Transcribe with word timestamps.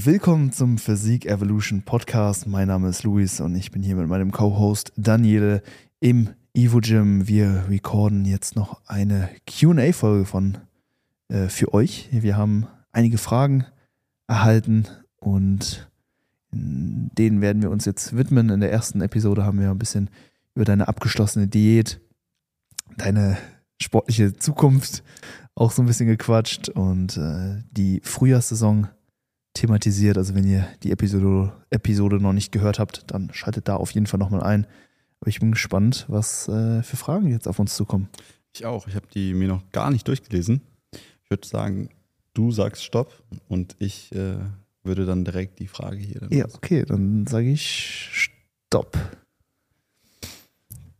Willkommen 0.00 0.52
zum 0.52 0.78
Physik 0.78 1.26
Evolution 1.26 1.82
Podcast. 1.82 2.46
Mein 2.46 2.68
Name 2.68 2.88
ist 2.88 3.02
Luis 3.02 3.40
und 3.40 3.56
ich 3.56 3.72
bin 3.72 3.82
hier 3.82 3.96
mit 3.96 4.06
meinem 4.06 4.30
Co-Host 4.30 4.92
Daniele 4.96 5.60
im 5.98 6.28
Evo 6.54 6.78
Gym. 6.78 7.26
Wir 7.26 7.64
recorden 7.68 8.24
jetzt 8.24 8.54
noch 8.54 8.80
eine 8.86 9.28
QA-Folge 9.48 10.24
von 10.24 10.58
äh, 11.26 11.48
für 11.48 11.74
euch. 11.74 12.08
Wir 12.12 12.36
haben 12.36 12.68
einige 12.92 13.18
Fragen 13.18 13.66
erhalten 14.28 14.86
und 15.16 15.90
denen 16.52 17.40
werden 17.40 17.60
wir 17.60 17.70
uns 17.72 17.84
jetzt 17.84 18.16
widmen. 18.16 18.50
In 18.50 18.60
der 18.60 18.70
ersten 18.70 19.00
Episode 19.00 19.44
haben 19.44 19.58
wir 19.58 19.68
ein 19.68 19.80
bisschen 19.80 20.10
über 20.54 20.64
deine 20.64 20.86
abgeschlossene 20.86 21.48
Diät, 21.48 22.00
deine 22.96 23.36
sportliche 23.82 24.32
Zukunft 24.32 25.02
auch 25.56 25.72
so 25.72 25.82
ein 25.82 25.86
bisschen 25.86 26.06
gequatscht 26.06 26.68
und 26.68 27.16
äh, 27.16 27.64
die 27.72 28.00
Frühjahrssaison 28.04 28.86
thematisiert. 29.58 30.16
Also 30.16 30.34
wenn 30.34 30.46
ihr 30.46 30.68
die 30.82 30.92
Episode, 30.92 31.52
Episode 31.70 32.16
noch 32.16 32.32
nicht 32.32 32.52
gehört 32.52 32.78
habt, 32.78 33.10
dann 33.10 33.30
schaltet 33.32 33.68
da 33.68 33.76
auf 33.76 33.90
jeden 33.90 34.06
Fall 34.06 34.18
nochmal 34.18 34.42
ein. 34.42 34.66
Aber 35.20 35.28
ich 35.28 35.40
bin 35.40 35.50
gespannt, 35.52 36.06
was 36.08 36.48
äh, 36.48 36.82
für 36.82 36.96
Fragen 36.96 37.28
jetzt 37.30 37.48
auf 37.48 37.58
uns 37.58 37.74
zukommen. 37.74 38.08
Ich 38.54 38.64
auch. 38.64 38.86
Ich 38.86 38.94
habe 38.94 39.06
die 39.12 39.34
mir 39.34 39.48
noch 39.48 39.62
gar 39.72 39.90
nicht 39.90 40.06
durchgelesen. 40.06 40.62
Ich 41.24 41.30
würde 41.30 41.46
sagen, 41.46 41.90
du 42.34 42.52
sagst 42.52 42.84
Stopp 42.84 43.12
und 43.48 43.76
ich 43.78 44.12
äh, 44.14 44.36
würde 44.82 45.06
dann 45.06 45.24
direkt 45.24 45.58
die 45.58 45.66
Frage 45.66 45.98
hier. 45.98 46.28
ja, 46.30 46.46
okay, 46.54 46.84
dann 46.84 47.26
sage 47.26 47.50
ich 47.50 48.30
Stopp. 48.70 48.96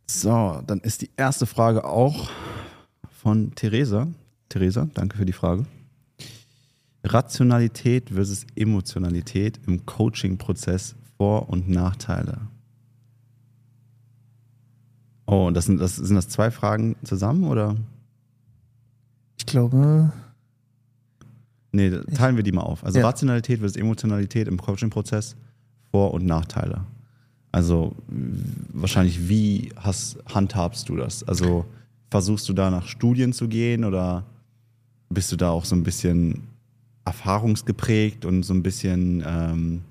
So, 0.05 0.61
dann 0.65 0.79
ist 0.81 1.01
die 1.01 1.11
erste 1.15 1.45
Frage 1.45 1.85
auch 1.85 2.29
von 3.09 3.53
Theresa. 3.55 4.07
Theresa, 4.49 4.89
danke 4.93 5.17
für 5.17 5.25
die 5.25 5.33
Frage. 5.33 5.65
Rationalität 7.03 8.09
versus 8.09 8.45
Emotionalität 8.55 9.59
im 9.67 9.85
Coaching-Prozess, 9.85 10.95
Vor- 11.17 11.49
und 11.49 11.69
Nachteile. 11.69 12.39
Oh, 15.25 15.51
das 15.53 15.65
sind, 15.65 15.79
das 15.79 15.95
sind 15.95 16.15
das 16.15 16.27
zwei 16.27 16.49
Fragen 16.51 16.95
zusammen 17.03 17.43
oder? 17.43 17.75
Ich 19.37 19.45
glaube. 19.45 20.11
Nee, 21.71 21.91
teilen 22.15 22.35
wir 22.35 22.43
die 22.43 22.51
mal 22.51 22.63
auf. 22.63 22.83
Also 22.83 22.99
ja. 22.99 23.05
Rationalität 23.05 23.59
versus 23.59 23.77
Emotionalität 23.77 24.47
im 24.47 24.59
Coaching-Prozess, 24.59 25.35
Vor- 25.91 26.13
und 26.13 26.25
Nachteile. 26.25 26.81
Also 27.51 27.95
wahrscheinlich, 28.73 29.29
wie 29.29 29.71
hast, 29.75 30.17
handhabst 30.33 30.89
du 30.89 30.97
das? 30.97 31.23
Also 31.23 31.65
versuchst 32.09 32.49
du 32.49 32.53
da 32.53 32.69
nach 32.69 32.87
Studien 32.87 33.33
zu 33.33 33.47
gehen 33.47 33.85
oder 33.85 34.25
bist 35.09 35.31
du 35.31 35.35
da 35.35 35.49
auch 35.49 35.65
so 35.65 35.75
ein 35.75 35.83
bisschen 35.83 36.47
erfahrungsgeprägt 37.05 38.25
und 38.25 38.43
so 38.43 38.53
ein 38.53 38.63
bisschen 38.63 39.23
ähm, 39.25 39.81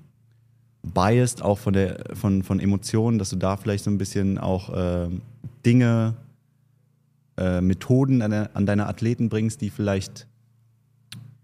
biased 0.83 1.41
auch 1.41 1.57
von, 1.57 1.73
der, 1.73 2.03
von, 2.13 2.43
von 2.43 2.59
Emotionen, 2.59 3.19
dass 3.19 3.29
du 3.29 3.35
da 3.35 3.57
vielleicht 3.57 3.83
so 3.83 3.91
ein 3.91 3.97
bisschen 3.97 4.37
auch 4.37 4.69
äh, 4.73 5.09
Dinge, 5.65 6.15
äh, 7.37 7.61
Methoden 7.61 8.21
an, 8.21 8.33
an, 8.33 8.65
deine 8.65 8.87
Athleten 8.87 9.29
bringst, 9.29 9.61
die 9.61 9.69
vielleicht 9.69 10.27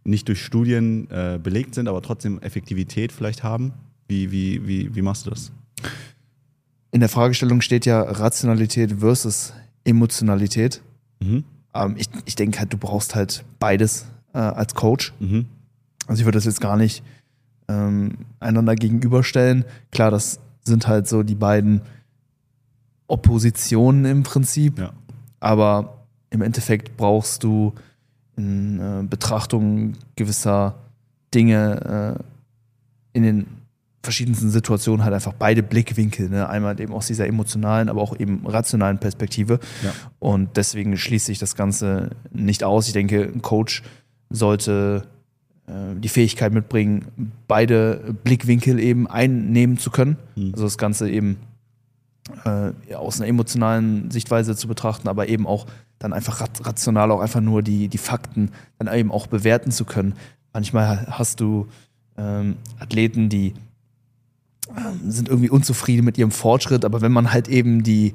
nicht 0.04 0.28
durch 0.28 0.44
Studien 0.44 1.10
äh, 1.10 1.40
belegt 1.42 1.76
sind, 1.76 1.88
aber 1.88 2.02
trotzdem 2.02 2.40
Effektivität 2.40 3.12
vielleicht 3.12 3.44
haben? 3.44 3.74
Wie, 4.08 4.32
wie, 4.32 4.68
wie, 4.68 4.96
wie 4.96 5.02
machst 5.02 5.26
du 5.26 5.32
das? 5.32 5.52
In 6.92 7.00
der 7.00 7.10
Fragestellung 7.10 7.62
steht 7.62 7.86
ja 7.86 8.02
Rationalität 8.02 9.00
versus 9.00 9.54
Emotionalität. 9.84 10.82
Mhm. 11.20 11.44
Ähm, 11.74 11.96
ich 11.98 12.08
ich 12.26 12.36
denke 12.36 12.60
halt, 12.60 12.72
du 12.72 12.78
brauchst 12.78 13.16
halt 13.16 13.44
beides 13.60 14.06
äh, 14.34 14.38
als 14.38 14.76
Coach. 14.76 15.14
Mhm. 15.20 15.48
Also 16.08 16.22
ich 16.22 16.26
würde 16.26 16.38
das 16.38 16.46
jetzt 16.46 16.62
gar 16.62 16.78
nicht 16.78 17.04
ähm, 17.68 18.18
einander 18.40 18.76
gegenüberstellen. 18.76 19.66
Klar, 19.92 20.12
das 20.12 20.40
sind 20.64 20.88
halt 20.88 21.08
so 21.08 21.24
die 21.24 21.36
beiden 21.36 21.82
Oppositionen 23.08 24.06
im 24.06 24.24
Prinzip. 24.24 24.80
Ja. 24.80 24.94
Aber 25.40 26.06
im 26.30 26.42
Endeffekt 26.42 26.98
brauchst 26.98 27.44
du 27.44 27.74
in 28.36 28.80
äh, 28.80 29.04
Betrachtung 29.08 29.94
gewisser 30.16 30.76
Dinge 31.34 32.18
äh, 32.20 33.18
in 33.18 33.24
den 33.24 33.48
verschiedensten 34.04 34.50
Situationen 34.52 35.04
halt 35.04 35.14
einfach 35.14 35.34
beide 35.34 35.64
Blickwinkel. 35.64 36.30
Ne? 36.30 36.48
Einmal 36.48 36.80
eben 36.80 36.94
aus 36.94 37.08
dieser 37.08 37.28
emotionalen, 37.28 37.90
aber 37.90 38.02
auch 38.02 38.18
eben 38.20 38.46
rationalen 38.46 39.00
Perspektive. 39.00 39.60
Ja. 39.84 39.92
Und 40.20 40.58
deswegen 40.58 40.96
schließt 40.96 41.26
sich 41.26 41.40
das 41.40 41.56
Ganze 41.56 42.12
nicht 42.32 42.64
aus. 42.64 42.88
Ich 42.88 42.94
denke, 42.94 43.24
ein 43.24 43.42
Coach 43.42 43.84
sollte 44.30 45.08
die 45.68 46.10
Fähigkeit 46.10 46.54
mitbringen, 46.54 47.32
beide 47.48 48.16
Blickwinkel 48.24 48.80
eben 48.80 49.08
einnehmen 49.08 49.80
zu 49.80 49.90
können. 49.90 50.18
Mhm. 50.36 50.52
Also 50.54 50.66
das 50.66 50.78
Ganze 50.78 51.10
eben 51.10 51.38
äh, 52.44 52.96
aus 52.96 53.20
einer 53.20 53.28
emotionalen 53.28 54.10
Sichtweise 54.12 54.56
zu 54.56 54.68
betrachten, 54.68 55.08
aber 55.08 55.28
eben 55.28 55.48
auch 55.48 55.66
dann 56.00 56.14
einfach 56.14 56.42
rational 56.42 57.12
auch 57.12 57.20
einfach 57.20 57.42
nur 57.42 57.64
die, 57.64 57.88
die 57.88 57.98
Fakten 57.98 58.52
dann 58.78 58.94
eben 58.94 59.12
auch 59.12 59.28
bewerten 59.28 59.72
zu 59.72 59.86
können. 59.86 60.14
Manchmal 60.54 61.08
hast 61.08 61.40
du 61.40 61.68
ähm, 62.18 62.58
Athleten, 62.80 63.30
die 63.30 63.54
ähm, 64.70 65.12
sind 65.12 65.30
irgendwie 65.30 65.50
unzufrieden 65.50 66.06
mit 66.06 66.18
ihrem 66.18 66.32
Fortschritt, 66.32 66.86
aber 66.86 67.02
wenn 67.02 67.12
man 67.12 67.32
halt 67.32 67.48
eben 67.48 67.84
die 67.84 68.14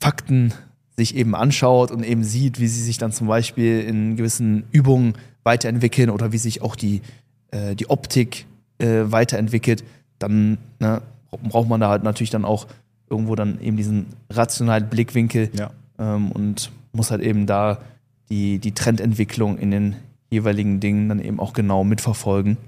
Fakten 0.00 0.54
sich 0.96 1.14
eben 1.14 1.34
anschaut 1.34 1.90
und 1.90 2.04
eben 2.04 2.24
sieht, 2.24 2.58
wie 2.58 2.66
sie 2.66 2.82
sich 2.82 2.98
dann 2.98 3.12
zum 3.12 3.26
Beispiel 3.28 3.80
in 3.80 4.16
gewissen 4.16 4.64
Übungen 4.72 5.14
weiterentwickeln 5.48 6.10
oder 6.10 6.30
wie 6.30 6.38
sich 6.38 6.60
auch 6.60 6.76
die, 6.76 7.00
äh, 7.50 7.74
die 7.74 7.88
Optik 7.88 8.44
äh, 8.76 9.04
weiterentwickelt, 9.06 9.82
dann 10.18 10.58
ne, 10.78 11.00
braucht 11.30 11.68
man 11.70 11.80
da 11.80 11.88
halt 11.88 12.02
natürlich 12.02 12.28
dann 12.28 12.44
auch 12.44 12.66
irgendwo 13.08 13.34
dann 13.34 13.58
eben 13.62 13.78
diesen 13.78 14.06
rationalen 14.28 14.90
Blickwinkel 14.90 15.50
ja. 15.54 15.70
ähm, 15.98 16.30
und 16.32 16.70
muss 16.92 17.10
halt 17.10 17.22
eben 17.22 17.46
da 17.46 17.78
die, 18.28 18.58
die 18.58 18.72
Trendentwicklung 18.72 19.56
in 19.56 19.70
den 19.70 19.96
jeweiligen 20.28 20.80
Dingen 20.80 21.08
dann 21.08 21.18
eben 21.18 21.40
auch 21.40 21.54
genau 21.54 21.82
mitverfolgen. 21.82 22.58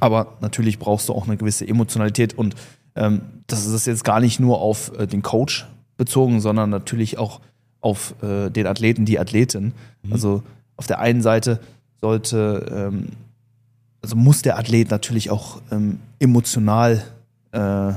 Aber 0.00 0.38
natürlich 0.40 0.78
brauchst 0.78 1.10
du 1.10 1.12
auch 1.12 1.26
eine 1.26 1.36
gewisse 1.36 1.68
Emotionalität 1.68 2.32
und 2.32 2.54
ähm, 2.96 3.20
das 3.46 3.66
ist 3.66 3.86
jetzt 3.86 4.04
gar 4.04 4.20
nicht 4.20 4.40
nur 4.40 4.62
auf 4.62 4.90
äh, 4.98 5.06
den 5.06 5.20
Coach 5.20 5.68
bezogen, 5.98 6.40
sondern 6.40 6.70
natürlich 6.70 7.18
auch 7.18 7.40
auf 7.82 8.14
äh, 8.22 8.48
den 8.48 8.66
Athleten, 8.66 9.04
die 9.04 9.18
Athletin. 9.18 9.74
Mhm. 10.02 10.12
Also 10.12 10.42
auf 10.76 10.86
der 10.86 11.00
einen 11.00 11.20
Seite 11.20 11.60
sollte, 12.00 12.90
ähm, 12.92 13.08
also 14.02 14.16
muss 14.16 14.42
der 14.42 14.58
Athlet 14.58 14.90
natürlich 14.90 15.30
auch 15.30 15.60
ähm, 15.70 16.00
emotional 16.18 17.02
äh, 17.52 17.92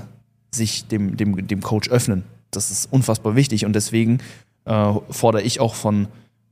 sich 0.52 0.88
dem, 0.88 1.18
dem, 1.18 1.47
dem 1.47 1.62
Coach 1.62 1.90
öffnen. 1.90 2.24
Das 2.52 2.72
ist 2.72 2.91
unfassbar 2.91 3.36
wichtig 3.36 3.66
und 3.66 3.74
deswegen 3.74 4.19
äh, 4.66 4.94
fordere 5.09 5.41
ich 5.41 5.59
auch 5.59 5.75
von, 5.75 6.08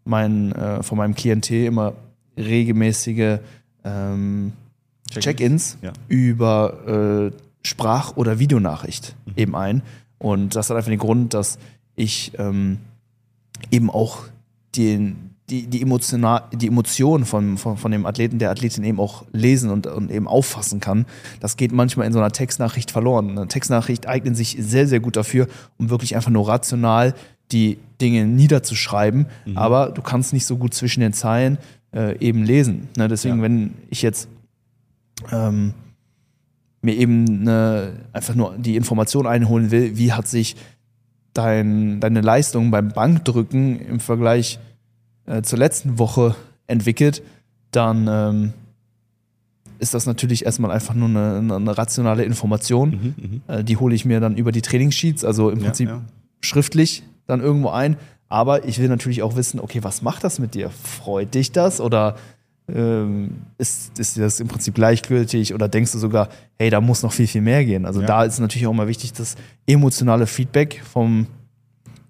mein, 0.05 0.51
äh, 0.53 0.83
von 0.83 0.97
meinem 0.97 1.15
Klientel 1.15 1.65
immer 1.65 1.93
regelmäßige 2.37 3.39
ähm, 3.83 4.53
Check-ins 5.09 5.77
ja. 5.81 5.91
über 6.07 7.31
äh, 7.31 7.37
Sprach- 7.63 8.15
oder 8.15 8.39
Videonachricht 8.39 9.15
mhm. 9.25 9.33
eben 9.35 9.55
ein. 9.55 9.81
Und 10.17 10.55
das 10.55 10.69
hat 10.69 10.77
einfach 10.77 10.89
den 10.89 10.99
Grund, 10.99 11.33
dass 11.33 11.57
ich 11.95 12.31
ähm, 12.37 12.79
eben 13.69 13.89
auch 13.89 14.23
den, 14.75 15.30
die, 15.51 15.67
die, 15.67 15.81
emotional, 15.81 16.43
die 16.53 16.67
Emotionen 16.67 17.25
von, 17.25 17.57
von, 17.57 17.75
von 17.75 17.91
dem 17.91 18.05
Athleten, 18.05 18.39
der 18.39 18.51
Athletin 18.51 18.85
eben 18.85 18.99
auch 18.99 19.25
lesen 19.33 19.69
und, 19.69 19.85
und 19.85 20.09
eben 20.09 20.27
auffassen 20.27 20.79
kann. 20.79 21.05
Das 21.41 21.57
geht 21.57 21.73
manchmal 21.73 22.07
in 22.07 22.13
so 22.13 22.19
einer 22.19 22.31
Textnachricht 22.31 22.89
verloren. 22.89 23.31
Eine 23.31 23.47
Textnachricht 23.47 24.07
eignet 24.07 24.37
sich 24.37 24.55
sehr, 24.59 24.87
sehr 24.87 25.01
gut 25.01 25.17
dafür, 25.17 25.47
um 25.77 25.89
wirklich 25.89 26.15
einfach 26.15 26.31
nur 26.31 26.47
rational 26.47 27.13
die 27.51 27.79
Dinge 27.99 28.25
niederzuschreiben. 28.25 29.27
Mhm. 29.45 29.57
Aber 29.57 29.89
du 29.89 30.01
kannst 30.01 30.31
nicht 30.31 30.45
so 30.45 30.57
gut 30.57 30.73
zwischen 30.73 31.01
den 31.01 31.11
Zeilen 31.11 31.57
äh, 31.93 32.17
eben 32.19 32.43
lesen. 32.43 32.87
Ne? 32.95 33.09
Deswegen, 33.09 33.37
ja. 33.37 33.43
wenn 33.43 33.73
ich 33.89 34.01
jetzt 34.01 34.29
ähm, 35.33 35.73
mir 36.81 36.95
eben 36.95 37.41
eine, 37.41 37.93
einfach 38.13 38.35
nur 38.35 38.55
die 38.57 38.77
Information 38.77 39.27
einholen 39.27 39.69
will, 39.69 39.97
wie 39.97 40.13
hat 40.13 40.29
sich 40.29 40.55
dein, 41.33 41.99
deine 41.99 42.21
Leistung 42.21 42.71
beim 42.71 42.89
Bankdrücken 42.89 43.81
im 43.81 43.99
Vergleich 43.99 44.59
äh, 45.31 45.41
zur 45.43 45.59
letzten 45.59 45.97
Woche 45.97 46.35
entwickelt, 46.67 47.23
dann 47.71 48.07
ähm, 48.09 48.53
ist 49.79 49.93
das 49.93 50.05
natürlich 50.05 50.45
erstmal 50.45 50.71
einfach 50.71 50.93
nur 50.93 51.07
eine, 51.09 51.55
eine 51.55 51.77
rationale 51.77 52.23
Information. 52.23 52.89
Mhm, 52.89 53.15
mhm. 53.17 53.41
äh, 53.47 53.63
die 53.63 53.77
hole 53.77 53.95
ich 53.95 54.05
mir 54.05 54.19
dann 54.19 54.35
über 54.35 54.51
die 54.51 54.61
Trainingssheets, 54.61 55.23
also 55.23 55.49
im 55.49 55.59
Prinzip 55.59 55.89
ja. 55.89 56.01
schriftlich 56.41 57.03
dann 57.27 57.39
irgendwo 57.39 57.69
ein. 57.69 57.97
Aber 58.27 58.65
ich 58.65 58.79
will 58.79 58.89
natürlich 58.89 59.23
auch 59.23 59.35
wissen, 59.35 59.59
okay, 59.59 59.83
was 59.83 60.01
macht 60.01 60.23
das 60.23 60.39
mit 60.39 60.53
dir? 60.53 60.69
Freut 60.69 61.33
dich 61.33 61.51
das 61.51 61.81
oder 61.81 62.15
ähm, 62.67 63.41
ist, 63.57 63.97
ist 63.97 64.17
dir 64.17 64.21
das 64.21 64.39
im 64.39 64.47
Prinzip 64.47 64.75
gleichgültig 64.75 65.53
oder 65.53 65.67
denkst 65.67 65.93
du 65.93 65.97
sogar, 65.97 66.29
hey, 66.59 66.69
da 66.69 66.81
muss 66.81 67.03
noch 67.03 67.11
viel, 67.13 67.27
viel 67.27 67.41
mehr 67.41 67.63
gehen? 67.65 67.85
Also 67.85 68.01
ja. 68.01 68.07
da 68.07 68.23
ist 68.23 68.39
natürlich 68.39 68.67
auch 68.67 68.73
mal 68.73 68.87
wichtig, 68.87 69.13
das 69.13 69.35
emotionale 69.65 70.27
Feedback 70.27 70.81
vom, 70.83 71.27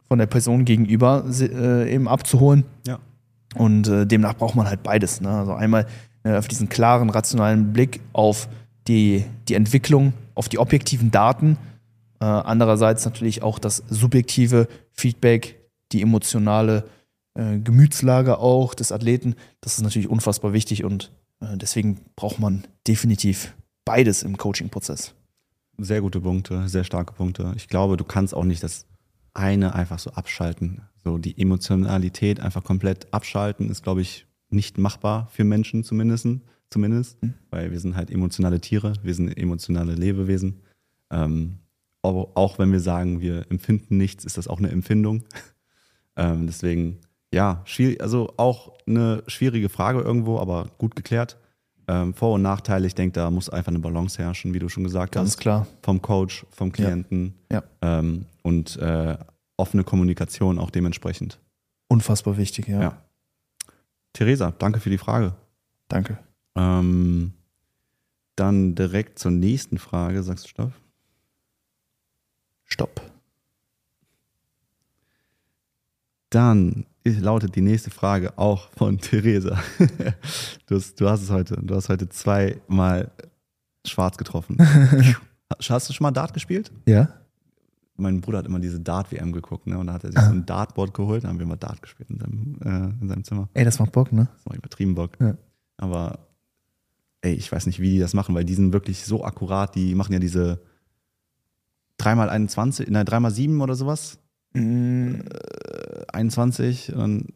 von 0.08 0.20
der 0.20 0.28
Person 0.28 0.66
gegenüber 0.66 1.24
äh, 1.40 1.94
eben 1.94 2.08
abzuholen. 2.08 2.66
Ja. 2.86 3.00
Und 3.56 3.88
äh, 3.88 4.06
demnach 4.06 4.36
braucht 4.36 4.56
man 4.56 4.68
halt 4.68 4.84
beides. 4.84 5.22
Ne? 5.22 5.30
Also 5.30 5.54
einmal 5.54 5.88
äh, 6.24 6.36
auf 6.36 6.48
diesen 6.48 6.70
klaren, 6.70 7.10
rationalen 7.10 7.74
Blick 7.74 8.00
auf 8.14 8.48
die, 8.88 9.26
die 9.48 9.56
Entwicklung, 9.56 10.14
auf 10.36 10.50
die 10.50 10.60
objektiven 10.60 11.12
Daten. 11.12 11.58
Äh, 12.20 12.26
andererseits 12.26 13.06
natürlich 13.06 13.44
auch 13.44 13.60
das 13.60 13.84
subjektive 13.90 14.68
Feedback, 14.94 15.60
die 15.92 16.02
emotionale 16.02 16.86
äh, 17.34 17.60
Gemütslage 17.60 18.38
auch 18.38 18.74
des 18.74 18.92
Athleten. 18.92 19.36
Das 19.62 19.78
ist 19.78 19.84
natürlich 19.84 20.10
unfassbar 20.10 20.54
wichtig 20.54 20.84
und 20.84 21.12
äh, 21.42 21.58
deswegen 21.58 22.00
braucht 22.16 22.40
man 22.40 22.66
definitiv 22.88 23.54
beides 23.86 24.24
im 24.24 24.38
Coaching-Prozess. 24.38 25.14
Sehr 25.78 26.02
gute 26.02 26.22
Punkte, 26.22 26.68
sehr 26.68 26.84
starke 26.84 27.14
Punkte. 27.14 27.54
Ich 27.56 27.68
glaube, 27.68 27.98
du 27.98 28.04
kannst 28.04 28.36
auch 28.36 28.44
nicht 28.44 28.64
das 28.64 28.86
eine 29.34 29.74
einfach 29.74 30.00
so 30.00 30.12
abschalten. 30.12 30.82
So 31.04 31.18
die 31.18 31.40
Emotionalität 31.40 32.40
einfach 32.40 32.64
komplett 32.64 33.12
abschalten 33.14 33.70
ist, 33.70 33.84
glaube 33.84 34.02
ich, 34.02 34.28
nicht 34.50 34.78
machbar 34.78 35.28
für 35.32 35.44
Menschen 35.44 35.84
zumindest, 35.84 36.28
zumindest, 36.70 37.22
mhm. 37.24 37.34
weil 37.50 37.72
wir 37.72 37.80
sind 37.80 37.96
halt 37.96 38.12
emotionale 38.12 38.60
Tiere, 38.60 38.94
wir 39.02 39.14
sind 39.14 39.30
emotionale 39.38 39.94
Lebewesen. 39.94 40.62
Ähm, 41.10 41.58
auch 42.04 42.58
wenn 42.58 42.72
wir 42.72 42.80
sagen, 42.80 43.22
wir 43.22 43.46
empfinden 43.50 43.98
nichts, 43.98 44.26
ist 44.26 44.38
das 44.38 44.48
auch 44.48 44.58
eine 44.58 44.70
Empfindung. 44.70 45.24
ähm, 46.16 46.48
deswegen, 46.48 47.00
ja, 47.34 47.64
also 48.00 48.34
auch 48.38 48.74
eine 48.88 49.24
schwierige 49.28 49.70
Frage 49.70 50.02
irgendwo, 50.02 50.40
aber 50.40 50.70
gut 50.78 50.96
geklärt. 50.96 51.38
Ähm, 51.88 52.14
Vor- 52.14 52.36
und 52.36 52.42
Nachteile, 52.42 52.88
ich 52.88 52.96
denke, 52.96 53.14
da 53.14 53.30
muss 53.30 53.50
einfach 53.50 53.72
eine 53.72 53.80
Balance 53.80 54.18
herrschen, 54.18 54.54
wie 54.54 54.60
du 54.60 54.70
schon 54.70 54.84
gesagt 54.84 55.14
Ganz 55.14 55.32
hast. 55.32 55.38
Ganz 55.38 55.42
klar. 55.42 55.68
Vom 55.84 56.02
Coach, 56.02 56.46
vom 56.52 56.72
Klienten. 56.72 57.36
Ja. 57.52 57.64
ja. 57.84 58.00
Ähm, 58.00 58.26
und 58.44 58.78
äh, 58.78 59.18
offene 59.62 59.84
Kommunikation 59.84 60.60
auch 60.60 60.72
dementsprechend. 60.72 61.40
Unfassbar 61.88 62.38
wichtig, 62.38 62.68
ja. 62.68 62.82
ja. 62.82 63.02
Theresa, 64.14 64.52
danke 64.52 64.80
für 64.80 64.90
die 64.90 64.98
Frage. 64.98 65.36
Danke. 65.88 66.18
Ähm, 66.56 67.34
dann 68.36 68.76
direkt 68.76 69.20
zur 69.20 69.32
nächsten 69.32 69.78
Frage. 69.78 70.24
Sagst 70.24 70.46
du 70.46 70.50
Stopp? 70.50 70.74
Stopp. 72.66 73.02
Dann 76.30 76.86
lautet 77.04 77.56
die 77.56 77.62
nächste 77.62 77.92
Frage 77.92 78.38
auch 78.38 78.70
von 78.72 78.98
Theresa. 79.02 79.62
Du 80.66 80.76
hast, 80.76 81.00
du 81.00 81.10
hast 81.10 81.22
es 81.22 81.30
heute. 81.30 81.58
Du 81.62 81.76
hast 81.76 81.90
heute 81.90 82.10
zweimal 82.10 83.12
schwarz 83.86 84.18
getroffen. 84.18 84.58
hast 85.60 85.90
du 85.90 85.94
schon 85.94 86.04
mal 86.04 86.12
Dart 86.12 86.34
gespielt? 86.34 86.72
Ja. 86.86 87.21
Mein 87.98 88.22
Bruder 88.22 88.40
hat 88.40 88.46
immer 88.46 88.60
diese 88.60 88.80
Dart-WM 88.80 89.32
geguckt, 89.32 89.68
ne? 89.68 89.78
Und 89.78 89.88
da 89.88 89.94
hat 89.94 90.04
er 90.04 90.12
sich 90.12 90.20
ah. 90.20 90.28
so 90.28 90.32
ein 90.32 90.46
Dartboard 90.46 90.94
geholt, 90.94 91.24
da 91.24 91.28
haben 91.28 91.40
wir 91.40 91.46
mal 91.46 91.56
Dart 91.56 91.82
gespielt 91.82 92.10
in 92.10 92.20
seinem, 92.20 92.56
äh, 92.64 93.02
in 93.02 93.10
seinem 93.10 93.24
Zimmer. 93.24 93.50
Ey, 93.54 93.66
das 93.66 93.80
macht 93.80 93.92
Bock, 93.92 94.12
ne? 94.12 94.28
Das 94.34 94.46
macht 94.46 94.58
übertrieben 94.58 94.96
Bock. 94.96 95.12
Ja. 95.20 95.36
Aber 95.78 96.20
ey, 97.22 97.34
ich 97.34 97.52
weiß 97.52 97.66
nicht, 97.66 97.80
wie 97.80 97.92
die 97.92 98.00
das 98.00 98.14
machen, 98.14 98.34
weil 98.36 98.46
die 98.46 98.56
sind 98.56 98.74
wirklich 98.74 99.06
so 99.06 99.24
akkurat, 99.24 99.76
die 99.76 99.96
machen 99.96 100.14
ja 100.14 100.20
diese 100.20 100.62
3x21, 102.00 102.90
nein, 102.90 103.06
3x7 103.06 103.62
oder 103.62 103.76
sowas. 103.76 104.20
Mm. 104.54 105.16
Äh, 105.16 106.06
21 106.14 106.94
und 106.96 107.34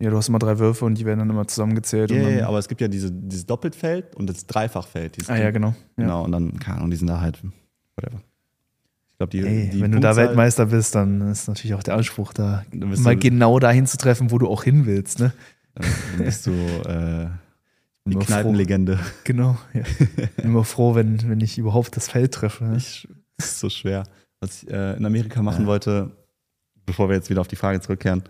ja, 0.00 0.10
du 0.10 0.16
hast 0.16 0.28
immer 0.28 0.38
drei 0.38 0.58
Würfe 0.58 0.84
und 0.84 0.96
die 0.96 1.04
werden 1.04 1.18
dann 1.18 1.30
immer 1.30 1.46
zusammengezählt. 1.48 2.10
Ja, 2.10 2.16
yeah, 2.16 2.48
aber 2.48 2.58
es 2.58 2.68
gibt 2.68 2.80
ja 2.80 2.88
diese, 2.88 3.10
dieses 3.10 3.46
Doppelfeld 3.46 4.14
und 4.14 4.28
das 4.28 4.46
Dreifachfeld. 4.46 5.18
Ah, 5.28 5.36
ja, 5.36 5.50
genau. 5.50 5.68
Ja. 5.68 6.04
Genau, 6.04 6.24
und 6.24 6.32
dann, 6.32 6.58
keine 6.60 6.78
Ahnung, 6.78 6.90
die 6.90 6.96
sind 6.96 7.08
da 7.08 7.20
halt, 7.20 7.42
whatever. 7.96 8.22
Glaube, 9.18 9.30
die, 9.30 9.40
Ey, 9.40 9.70
die 9.70 9.80
Wenn 9.80 9.90
du 9.90 9.98
da 9.98 10.14
Weltmeister 10.14 10.66
bist, 10.66 10.94
dann 10.94 11.32
ist 11.32 11.48
natürlich 11.48 11.74
auch 11.74 11.82
der 11.82 11.96
Anspruch 11.96 12.32
da, 12.32 12.64
mal 12.72 13.16
genau 13.16 13.58
dahin 13.58 13.84
zu 13.84 13.98
treffen, 13.98 14.30
wo 14.30 14.38
du 14.38 14.48
auch 14.48 14.62
hin 14.62 14.86
willst, 14.86 15.18
ne? 15.18 15.32
Dann 15.74 16.24
bist 16.24 16.46
du 16.46 16.52
äh, 16.52 17.26
die 18.04 18.16
Kneipenlegende. 18.16 19.00
Genau, 19.24 19.58
ja. 19.74 19.80
Ich 19.80 20.36
bin 20.36 20.44
immer 20.44 20.64
froh, 20.64 20.94
wenn, 20.94 21.28
wenn 21.28 21.40
ich 21.40 21.58
überhaupt 21.58 21.96
das 21.96 22.08
Feld 22.08 22.32
treffe. 22.32 22.64
Ne? 22.64 22.76
Ich, 22.76 23.08
das 23.36 23.46
ist 23.48 23.60
so 23.60 23.68
schwer. 23.68 24.04
Was 24.40 24.62
ich 24.62 24.70
äh, 24.70 24.96
in 24.96 25.04
Amerika 25.04 25.42
machen 25.42 25.62
ja. 25.62 25.66
wollte, 25.66 26.12
bevor 26.86 27.08
wir 27.08 27.16
jetzt 27.16 27.28
wieder 27.28 27.40
auf 27.40 27.48
die 27.48 27.56
Frage 27.56 27.80
zurückkehren, 27.80 28.22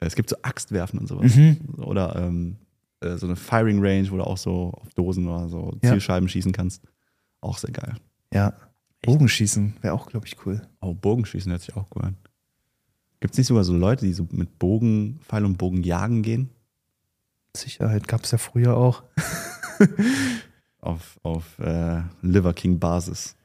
es 0.00 0.14
gibt 0.14 0.30
so 0.30 0.36
Axtwerfen 0.40 0.98
und 0.98 1.06
sowas. 1.06 1.34
Mhm. 1.34 1.58
Oder 1.82 2.16
ähm, 2.16 2.56
äh, 3.00 3.16
so 3.16 3.26
eine 3.26 3.36
Firing 3.36 3.84
Range, 3.84 4.10
wo 4.10 4.16
du 4.16 4.24
auch 4.24 4.38
so 4.38 4.72
auf 4.72 4.94
Dosen 4.94 5.28
oder 5.28 5.50
so 5.50 5.76
Zielscheiben 5.82 6.28
ja. 6.28 6.32
schießen 6.32 6.52
kannst. 6.52 6.82
Auch 7.42 7.58
sehr 7.58 7.72
geil. 7.72 7.96
Ja. 8.32 8.54
Bogenschießen 9.02 9.74
wäre 9.80 9.94
auch, 9.94 10.06
glaube 10.06 10.26
ich, 10.26 10.36
cool. 10.44 10.62
Oh, 10.80 10.94
Bogenschießen 10.94 11.50
hört 11.50 11.62
sich 11.62 11.76
auch 11.76 11.86
cool 11.94 12.02
an. 12.02 12.16
Gibt 13.20 13.34
es 13.34 13.38
nicht 13.38 13.46
sogar 13.46 13.64
so 13.64 13.76
Leute, 13.76 14.06
die 14.06 14.12
so 14.12 14.26
mit 14.30 14.58
Bogen, 14.58 15.20
Pfeil 15.22 15.44
und 15.44 15.58
Bogen 15.58 15.82
jagen 15.82 16.22
gehen? 16.22 16.50
Sicherheit 17.56 18.08
gab 18.08 18.24
es 18.24 18.30
ja 18.30 18.38
früher 18.38 18.76
auch. 18.76 19.02
auf 20.80 21.18
auf 21.22 21.58
äh, 21.58 22.02
Liver 22.22 22.54
King 22.54 22.78
Basis. 22.78 23.36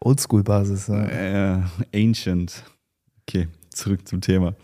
Oldschool-Basis, 0.00 0.88
ja. 0.88 1.04
Äh, 1.06 1.62
ancient. 1.94 2.62
Okay, 3.22 3.48
zurück 3.70 4.06
zum 4.06 4.20
Thema. 4.20 4.54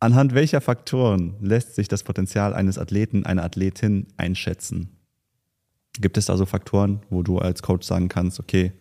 Anhand 0.00 0.34
welcher 0.34 0.60
Faktoren 0.60 1.34
lässt 1.40 1.74
sich 1.74 1.88
das 1.88 2.02
Potenzial 2.02 2.54
eines 2.54 2.78
Athleten, 2.78 3.26
einer 3.26 3.44
Athletin 3.44 4.06
einschätzen? 4.16 4.88
Gibt 6.00 6.16
es 6.16 6.26
da 6.26 6.36
so 6.36 6.46
Faktoren, 6.46 7.02
wo 7.10 7.22
du 7.22 7.38
als 7.38 7.62
Coach 7.62 7.86
sagen 7.86 8.08
kannst, 8.08 8.40
okay, 8.40 8.72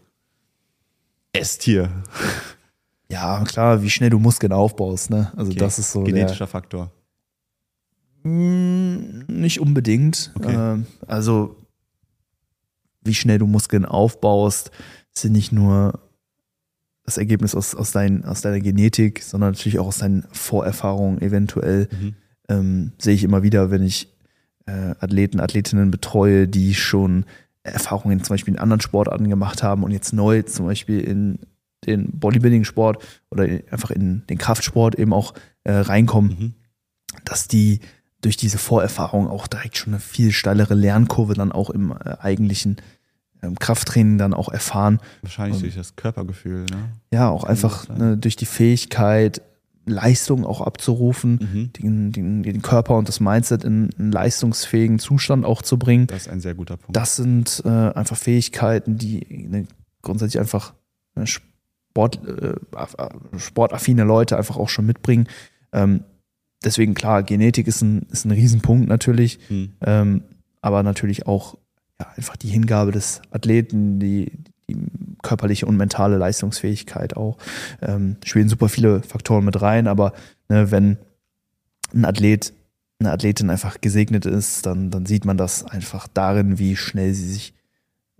Esstier. 1.34 1.90
Ja, 3.10 3.44
klar, 3.44 3.82
wie 3.84 3.90
schnell 3.90 4.10
du 4.10 4.20
Muskeln 4.20 4.54
aufbaust, 4.54 5.10
ne? 5.10 5.32
Also 5.36 5.52
okay. 5.52 5.60
das 5.60 5.80
ist 5.80 5.92
so. 5.92 6.04
Genetischer 6.04 6.38
der, 6.40 6.48
Faktor. 6.48 6.92
Mh, 8.24 8.30
hm, 8.30 9.26
nicht 9.28 9.60
unbedingt. 9.60 10.32
Okay. 10.36 10.56
Ähm, 10.56 10.86
also, 11.06 11.58
wie 13.02 13.14
schnell 13.14 13.40
du 13.40 13.48
Muskeln 13.48 13.86
aufbaust, 13.86 14.72
sind 15.12 15.34
nicht 15.34 15.52
nur 15.52 16.00
das 17.04 17.18
Ergebnis 17.18 17.54
aus, 17.54 17.76
aus, 17.76 17.92
dein, 17.92 18.24
aus 18.24 18.42
deiner 18.42 18.62
Genetik, 18.62 19.22
sondern 19.22 19.52
natürlich 19.52 19.80
auch 19.80 19.88
aus 19.88 19.98
deinen 19.98 20.24
Vorerfahrungen 20.32 21.22
eventuell. 21.22 21.90
Mhm. 21.92 22.16
Ähm, 22.50 22.92
sehe 22.98 23.14
ich 23.14 23.24
immer 23.24 23.44
wieder, 23.44 23.72
wenn 23.72 23.84
ich 23.84 24.14
äh, 24.66 24.96
Athleten, 25.00 25.40
Athletinnen 25.40 25.92
betreue, 25.92 26.48
die 26.48 26.74
schon 26.74 27.26
Erfahrungen 27.64 28.24
zum 28.24 28.34
Beispiel 28.34 28.54
in 28.54 28.60
anderen 28.60 28.82
Sportarten 28.82 29.30
gemacht 29.30 29.64
haben 29.64 29.84
und 29.84 29.92
jetzt 29.92 30.14
neu 30.14 30.42
zum 30.44 30.66
Beispiel 30.66 31.00
in 31.00 31.40
den 31.86 32.20
Bodybuilding-Sport 32.20 33.04
oder 33.30 33.44
einfach 33.44 33.92
in 33.92 34.26
den 34.28 34.38
Kraftsport 34.38 34.96
eben 34.96 35.14
auch 35.14 35.34
äh, 35.64 35.74
reinkommen, 35.74 36.30
mhm. 36.30 36.54
dass 37.26 37.48
die 37.48 37.80
durch 38.22 38.38
diese 38.38 38.58
Vorerfahrung 38.58 39.28
auch 39.28 39.48
direkt 39.48 39.78
schon 39.78 39.94
eine 39.94 40.00
viel 40.00 40.32
steilere 40.32 40.76
Lernkurve 40.76 41.34
dann 41.34 41.52
auch 41.52 41.70
im 41.70 41.92
äh, 41.92 42.18
eigentlichen 42.20 42.78
ähm, 43.42 43.60
Krafttraining 43.60 44.18
dann 44.18 44.34
auch 44.34 44.50
erfahren. 44.50 45.00
Wahrscheinlich 45.22 45.58
und, 45.58 45.64
durch 45.64 45.76
das 45.76 45.96
Körpergefühl, 45.96 46.66
ne? 46.66 46.94
Ja, 47.12 47.30
auch 47.30 47.44
einfach 47.44 47.90
ne, 47.90 48.18
durch 48.18 48.36
die 48.36 48.46
Fähigkeit, 48.46 49.42
Leistung 49.86 50.46
auch 50.46 50.62
abzurufen, 50.62 51.40
mhm. 51.42 51.74
den, 51.74 52.12
den, 52.12 52.44
den, 52.44 52.62
Körper 52.62 52.96
und 52.98 53.08
das 53.10 53.20
Mindset 53.20 53.64
in 53.64 53.90
einen 53.98 54.12
leistungsfähigen 54.12 55.00
Zustand 55.00 55.46
auch 55.46 55.62
zu 55.62 55.78
bringen. 55.78 56.08
Das 56.08 56.24
ist 56.24 56.30
ein 56.30 56.40
sehr 56.40 56.56
guter 56.56 56.78
Punkt. 56.78 56.96
Das 56.96 57.18
sind 57.18 57.62
äh, 57.66 57.70
einfach 57.70 58.18
Fähigkeiten, 58.18 58.98
die 58.98 59.48
ne, 59.50 59.68
grundsätzlich 60.02 60.40
einfach 60.40 60.74
ne, 61.16 61.26
Sport, 61.28 62.26
äh, 62.28 62.56
sportaffine 63.38 64.04
Leute 64.04 64.38
einfach 64.38 64.58
auch 64.58 64.70
schon 64.70 64.86
mitbringen. 64.86 65.28
Ähm, 65.74 66.06
deswegen 66.64 66.94
klar, 66.94 67.24
Genetik 67.24 67.68
ist 67.68 67.82
ein, 67.82 68.04
ist 68.10 68.26
ein 68.26 68.32
Riesenpunkt 68.32 68.88
natürlich, 68.88 69.40
mhm. 69.50 69.74
ähm, 69.82 70.24
aber 70.62 70.84
natürlich 70.84 71.28
auch 71.28 71.58
ja, 72.00 72.08
einfach 72.16 72.38
die 72.38 72.48
Hingabe 72.48 72.92
des 72.92 73.22
Athleten, 73.32 74.00
die, 74.00 74.32
die 74.70 74.78
körperliche 75.22 75.66
und 75.66 75.78
mentale 75.78 76.18
Leistungsfähigkeit 76.18 77.16
auch. 77.16 77.38
Ähm, 77.82 78.18
spielen 78.24 78.50
super 78.50 78.70
viele 78.70 79.02
Faktoren 79.02 79.46
mit 79.46 79.62
rein, 79.62 79.88
aber 79.88 80.14
ne, 80.50 80.72
wenn 80.72 80.98
ein 81.94 82.06
Athlet, 82.06 82.54
eine 83.00 83.12
Athletin 83.12 83.50
einfach 83.50 83.82
gesegnet 83.82 84.26
ist, 84.26 84.66
dann, 84.66 84.90
dann 84.92 85.06
sieht 85.06 85.26
man 85.26 85.38
das 85.38 85.66
einfach 85.66 86.08
darin, 86.08 86.60
wie 86.60 86.76
schnell 86.76 87.14
sie 87.14 87.30
sich, 87.30 87.54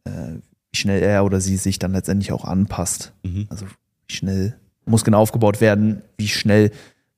äh, 0.06 0.36
wie 0.72 0.78
schnell 0.78 1.02
er 1.02 1.26
oder 1.26 1.42
sie 1.42 1.58
sich 1.58 1.80
dann 1.80 1.94
letztendlich 1.94 2.32
auch 2.32 2.46
anpasst. 2.46 3.14
Mhm. 3.24 3.48
Also 3.50 3.66
wie 4.08 4.14
schnell 4.14 4.56
Muskeln 4.86 5.14
aufgebaut 5.14 5.62
werden, 5.62 6.02
wie 6.18 6.28
schnell 6.28 6.72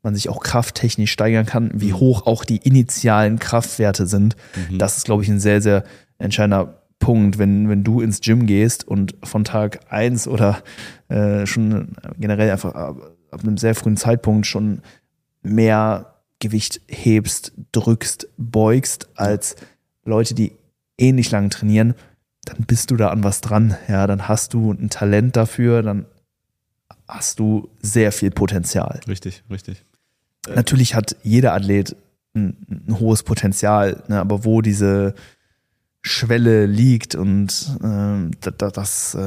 man 0.04 0.14
sich 0.14 0.30
auch 0.30 0.42
krafttechnisch 0.42 1.12
steigern 1.12 1.48
kann, 1.48 1.72
wie 1.74 1.92
mhm. 1.92 2.00
hoch 2.00 2.28
auch 2.28 2.46
die 2.46 2.58
initialen 2.58 3.40
Kraftwerte 3.40 4.06
sind. 4.06 4.36
Mhm. 4.70 4.78
Das 4.78 4.98
ist, 4.98 5.06
glaube 5.06 5.24
ich, 5.24 5.30
ein 5.30 5.40
sehr, 5.40 5.62
sehr 5.62 5.84
entscheidender 6.20 6.85
Punkt, 7.06 7.38
wenn, 7.38 7.70
wenn 7.70 7.84
du 7.84 8.02
ins 8.02 8.20
Gym 8.20 8.48
gehst 8.48 8.84
und 8.88 9.16
von 9.22 9.44
Tag 9.44 9.92
1 9.92 10.28
oder 10.28 10.64
äh, 11.08 11.46
schon 11.46 11.90
generell 12.18 12.50
einfach 12.50 12.74
ab, 12.74 12.98
ab 13.30 13.44
einem 13.44 13.58
sehr 13.58 13.76
frühen 13.76 13.96
Zeitpunkt 13.96 14.48
schon 14.48 14.82
mehr 15.44 16.16
Gewicht 16.40 16.82
hebst, 16.88 17.52
drückst, 17.74 18.30
beugst 18.38 19.08
als 19.14 19.56
Leute, 20.04 20.34
die 20.34 20.54
ähnlich 20.98 21.30
lang 21.30 21.52
trainieren, 21.52 21.94
dann 22.44 22.66
bist 22.66 22.90
du 22.90 22.96
da 22.96 23.10
an 23.10 23.24
was 23.24 23.40
dran. 23.40 23.76
Ja, 23.88 24.08
dann 24.08 24.28
hast 24.28 24.56
du 24.56 24.72
ein 24.72 24.90
Talent 24.90 25.36
dafür, 25.36 25.84
dann 25.84 26.08
hast 27.08 27.38
du 27.38 27.70
sehr 27.84 28.12
viel 28.14 28.32
Potenzial. 28.32 29.00
Richtig, 29.08 29.44
richtig. 29.52 29.84
Natürlich 30.56 30.96
hat 30.96 31.18
jeder 31.22 31.54
Athlet 31.54 31.96
ein, 32.34 32.58
ein 32.68 33.00
hohes 33.00 33.22
Potenzial, 33.22 34.02
ne, 34.08 34.20
aber 34.20 34.44
wo 34.44 34.64
diese 34.64 35.14
Schwelle 36.06 36.68
liegt 36.68 37.16
und 37.16 37.78
ähm, 37.84 38.32
da, 38.40 38.52
da, 38.52 38.70
das, 38.70 39.16
äh, 39.16 39.18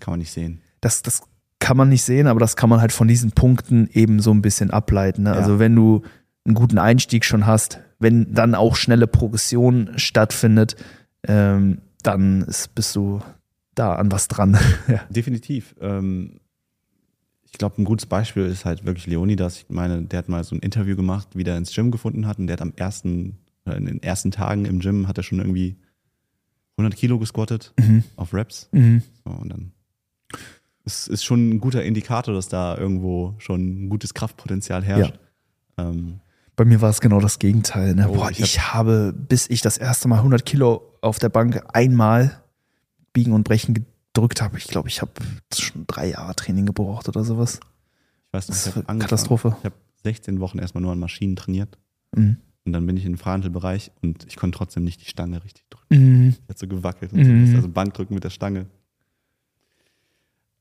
Kann 0.00 0.12
man 0.12 0.18
nicht 0.18 0.32
sehen. 0.32 0.62
das, 0.80 1.02
das 1.02 1.22
kann 1.58 1.76
man 1.76 1.90
nicht 1.90 2.02
sehen, 2.02 2.26
aber 2.26 2.40
das 2.40 2.56
kann 2.56 2.70
man 2.70 2.80
halt 2.80 2.90
von 2.90 3.06
diesen 3.06 3.32
Punkten 3.32 3.88
eben 3.92 4.18
so 4.20 4.32
ein 4.32 4.40
bisschen 4.40 4.70
ableiten. 4.70 5.24
Ne? 5.24 5.30
Ja. 5.30 5.36
Also 5.36 5.58
wenn 5.58 5.76
du 5.76 6.02
einen 6.44 6.54
guten 6.54 6.78
Einstieg 6.78 7.24
schon 7.24 7.46
hast, 7.46 7.80
wenn 7.98 8.32
dann 8.32 8.54
auch 8.54 8.76
schnelle 8.76 9.06
Progression 9.06 9.90
stattfindet, 9.96 10.74
ähm, 11.28 11.82
dann 12.02 12.42
ist, 12.42 12.74
bist 12.74 12.96
du 12.96 13.20
da 13.74 13.94
an 13.94 14.10
was 14.10 14.26
dran. 14.26 14.58
ja. 14.88 15.02
Definitiv. 15.10 15.76
Ähm, 15.80 16.40
ich 17.44 17.52
glaube, 17.52 17.80
ein 17.80 17.84
gutes 17.84 18.06
Beispiel 18.06 18.46
ist 18.46 18.64
halt 18.64 18.86
wirklich 18.86 19.06
Leonidas. 19.06 19.58
Ich 19.58 19.66
meine, 19.68 20.02
der 20.02 20.20
hat 20.20 20.30
mal 20.30 20.42
so 20.44 20.56
ein 20.56 20.60
Interview 20.60 20.96
gemacht, 20.96 21.28
wie 21.34 21.44
der 21.44 21.58
ins 21.58 21.74
Gym 21.74 21.90
gefunden 21.90 22.26
hat 22.26 22.38
und 22.38 22.46
der 22.46 22.54
hat 22.54 22.62
am 22.62 22.72
ersten, 22.74 23.36
oder 23.66 23.76
in 23.76 23.84
den 23.84 24.02
ersten 24.02 24.30
Tagen 24.30 24.64
im 24.64 24.80
Gym 24.80 25.06
hat 25.06 25.18
er 25.18 25.22
schon 25.22 25.38
irgendwie 25.38 25.76
100 26.78 26.96
Kilo 26.96 27.18
gesquattet 27.18 27.72
Mhm. 27.78 28.04
auf 28.16 28.32
Reps. 28.34 28.68
Mhm. 28.72 29.02
So, 29.24 29.30
und 29.30 29.48
dann 29.50 29.72
es 30.84 31.06
ist 31.06 31.22
schon 31.24 31.50
ein 31.50 31.60
guter 31.60 31.84
Indikator, 31.84 32.34
dass 32.34 32.48
da 32.48 32.76
irgendwo 32.76 33.34
schon 33.38 33.84
ein 33.84 33.88
gutes 33.88 34.14
Kraftpotenzial 34.14 34.82
herrscht. 34.82 35.14
Ähm, 35.78 36.18
Bei 36.56 36.64
mir 36.64 36.80
war 36.80 36.90
es 36.90 37.00
genau 37.00 37.20
das 37.20 37.38
Gegenteil. 37.38 37.94
Ne? 37.94 38.08
Oh, 38.10 38.14
Boah, 38.14 38.30
ich 38.30 38.40
ich, 38.40 38.58
hab- 38.60 38.74
habe, 38.74 39.12
bis 39.16 39.48
ich 39.48 39.60
das 39.60 39.78
erste 39.78 40.08
Mal 40.08 40.16
100 40.18 40.44
Kilo 40.44 40.96
auf 41.00 41.18
der 41.20 41.28
Bank 41.28 41.62
einmal 41.72 42.42
biegen 43.12 43.32
und 43.32 43.44
brechen 43.44 43.74
gedrückt 43.74 44.42
habe, 44.42 44.58
ich 44.58 44.64
glaube, 44.64 44.88
ich 44.88 45.00
habe 45.02 45.12
schon 45.54 45.84
drei 45.86 46.10
Jahre 46.10 46.34
Training 46.34 46.66
gebraucht 46.66 47.08
oder 47.08 47.22
sowas. 47.22 47.60
ich 48.26 48.32
weiß 48.32 48.48
nicht, 48.48 48.66
Das 48.66 48.66
ich 48.74 48.76
ist 48.82 48.88
eine. 48.88 48.98
Katastrophe. 48.98 49.54
Ich 49.60 49.64
habe 49.66 49.76
16 50.02 50.40
Wochen 50.40 50.58
erstmal 50.58 50.82
nur 50.82 50.90
an 50.92 50.98
Maschinen 50.98 51.36
trainiert 51.36 51.78
Mhm. 52.14 52.38
Und 52.64 52.72
dann 52.72 52.86
bin 52.86 52.96
ich 52.96 53.04
in 53.04 53.12
den 53.12 53.18
Freihandelbereich 53.18 53.90
und 54.02 54.24
ich 54.28 54.36
konnte 54.36 54.56
trotzdem 54.58 54.84
nicht 54.84 55.00
die 55.00 55.06
Stange 55.08 55.42
richtig 55.44 55.64
drücken. 55.70 55.86
Mhm. 56.26 56.34
Hat 56.48 56.58
so 56.58 56.66
gewackelt 56.68 57.12
und 57.12 57.20
Mhm. 57.20 57.46
so. 57.48 57.56
Also 57.56 57.68
Bankdrücken 57.68 58.14
mit 58.14 58.24
der 58.24 58.30
Stange. 58.30 58.66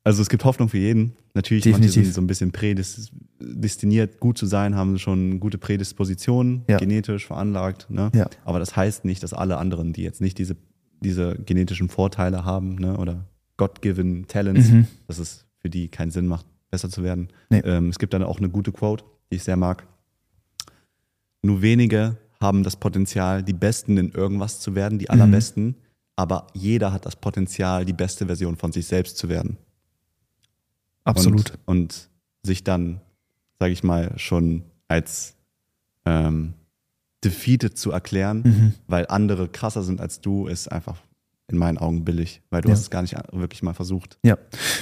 Also 0.03 0.23
es 0.23 0.29
gibt 0.29 0.43
Hoffnung 0.45 0.67
für 0.67 0.79
jeden. 0.79 1.13
Natürlich, 1.35 1.63
manche 1.65 1.79
Definitiv. 1.81 2.05
sind 2.05 2.13
so 2.15 2.21
ein 2.21 2.27
bisschen 2.27 2.51
prädestiniert, 2.51 4.19
gut 4.19 4.37
zu 4.37 4.47
sein, 4.47 4.75
haben 4.75 4.97
schon 4.97 5.39
gute 5.39 5.59
Prädispositionen, 5.59 6.63
Ja. 6.67 6.77
genetisch 6.77 7.27
veranlagt. 7.27 7.87
Ne? 7.89 8.09
Ja. 8.15 8.27
Aber 8.43 8.57
das 8.59 8.75
heißt 8.75 9.05
nicht, 9.05 9.21
dass 9.21 9.33
alle 9.33 9.57
anderen, 9.57 9.93
die 9.93 10.01
jetzt 10.01 10.19
nicht 10.19 10.39
diese, 10.39 10.55
diese 11.01 11.35
genetischen 11.45 11.87
Vorteile 11.87 12.45
haben 12.45 12.75
ne? 12.75 12.97
oder 12.97 13.25
God-given 13.57 14.27
Talents, 14.27 14.69
Mhm. 14.71 14.87
dass 15.07 15.19
es 15.19 15.45
für 15.59 15.69
die 15.69 15.87
keinen 15.87 16.09
Sinn 16.09 16.25
macht, 16.25 16.47
besser 16.71 16.89
zu 16.89 17.03
werden. 17.03 17.27
Nee. 17.51 17.59
Ähm, 17.63 17.89
es 17.89 17.99
gibt 17.99 18.13
dann 18.15 18.23
auch 18.23 18.39
eine 18.39 18.49
gute 18.49 18.71
Quote, 18.71 19.03
die 19.31 19.35
ich 19.35 19.43
sehr 19.43 19.55
mag. 19.57 19.85
Nur 21.41 21.61
wenige 21.61 22.17
haben 22.39 22.63
das 22.63 22.75
Potenzial, 22.75 23.43
die 23.43 23.53
Besten 23.53 23.97
in 23.97 24.11
irgendwas 24.11 24.59
zu 24.59 24.75
werden, 24.75 24.99
die 24.99 25.05
Mhm. 25.05 25.11
allerbesten, 25.11 25.75
aber 26.15 26.47
jeder 26.53 26.91
hat 26.93 27.05
das 27.05 27.15
Potenzial, 27.15 27.85
die 27.85 27.93
beste 27.93 28.25
Version 28.27 28.55
von 28.57 28.71
sich 28.71 28.85
selbst 28.87 29.17
zu 29.17 29.29
werden. 29.29 29.57
Absolut. 31.03 31.51
Und, 31.65 31.77
und 31.77 32.09
sich 32.43 32.63
dann, 32.63 33.01
sage 33.59 33.73
ich 33.73 33.83
mal, 33.83 34.13
schon 34.17 34.63
als 34.87 35.35
ähm, 36.05 36.53
defeated 37.23 37.77
zu 37.77 37.91
erklären, 37.91 38.41
Mhm. 38.43 38.73
weil 38.87 39.05
andere 39.07 39.47
krasser 39.47 39.83
sind 39.83 40.01
als 40.01 40.21
du, 40.21 40.47
ist 40.47 40.71
einfach 40.71 40.97
in 41.47 41.57
meinen 41.57 41.77
Augen 41.77 42.03
billig, 42.05 42.41
weil 42.49 42.61
du 42.61 42.69
Ja. 42.69 42.73
hast 42.73 42.81
es 42.81 42.89
gar 42.89 43.01
nicht 43.03 43.15
wirklich 43.31 43.61
mal 43.61 43.73
versucht. 43.73 44.17
Ja, 44.23 44.37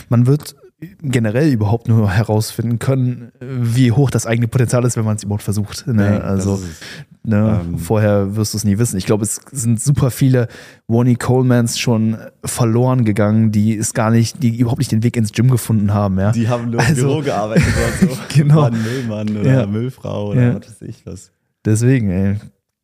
man 0.07 0.25
wird 0.27 0.55
generell 1.01 1.51
überhaupt 1.51 1.87
nur 1.89 2.09
herausfinden 2.09 2.79
können, 2.79 3.31
wie 3.41 3.91
hoch 3.91 4.09
das 4.09 4.25
eigene 4.25 4.47
Potenzial 4.47 4.85
ist, 4.85 4.95
wenn 4.95 5.03
man 5.03 5.17
es 5.17 5.23
überhaupt 5.23 5.43
versucht. 5.43 5.85
Ne? 5.87 5.93
Nee, 5.93 6.17
also 6.19 6.55
ist 6.55 6.81
ne? 7.23 7.61
Ähm, 7.65 7.77
vorher 7.77 8.35
wirst 8.37 8.53
du 8.53 8.57
es 8.57 8.63
nie 8.63 8.77
wissen. 8.77 8.97
Ich 8.97 9.05
glaube, 9.05 9.23
es 9.23 9.41
sind 9.51 9.81
super 9.81 10.09
viele 10.09 10.47
Wonnie 10.87 11.15
Colemans 11.15 11.77
schon 11.77 12.17
verloren 12.45 13.03
gegangen, 13.03 13.51
die 13.51 13.77
es 13.77 13.93
gar 13.93 14.09
nicht, 14.09 14.41
die 14.41 14.57
überhaupt 14.57 14.79
nicht 14.79 14.91
den 14.93 15.03
Weg 15.03 15.17
ins 15.17 15.33
Gym 15.33 15.49
gefunden 15.51 15.93
haben. 15.93 16.17
Ja? 16.17 16.31
Die 16.31 16.47
haben 16.47 16.69
nur 16.69 16.79
im 16.81 16.87
Also- 16.87 17.07
Büro 17.07 17.21
gearbeitet 17.21 17.65
oder 17.67 18.09
so. 18.13 18.17
Genau. 18.35 18.55
Waren 18.61 18.81
Müllmann 18.81 19.37
oder 19.37 19.51
Ja. 19.51 19.65
Müllfrau 19.67 20.29
oder 20.31 20.41
Ja. 20.41 20.55
was 20.55 20.67
weiß 20.81 20.81
ich 20.83 21.05
was. 21.05 21.31
Deswegen, 21.65 22.09
ey, 22.09 22.35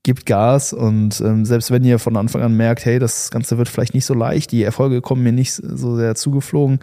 gebt 0.04 0.26
Gas 0.26 0.74
und 0.74 1.22
ähm, 1.22 1.46
selbst 1.46 1.72
wenn 1.72 1.84
ihr 1.86 1.98
von 1.98 2.18
Anfang 2.18 2.42
an 2.42 2.56
merkt, 2.58 2.84
hey, 2.86 3.00
das 3.00 3.32
Ganze 3.32 3.58
wird 3.58 3.70
vielleicht 3.70 3.94
nicht 3.94 4.06
so 4.06 4.14
leicht, 4.14 4.52
die 4.52 4.64
Erfolge 4.64 5.02
kommen 5.02 5.24
mir 5.24 5.32
nicht 5.32 5.54
so 5.54 5.96
sehr 5.96 6.14
zugeflogen, 6.16 6.80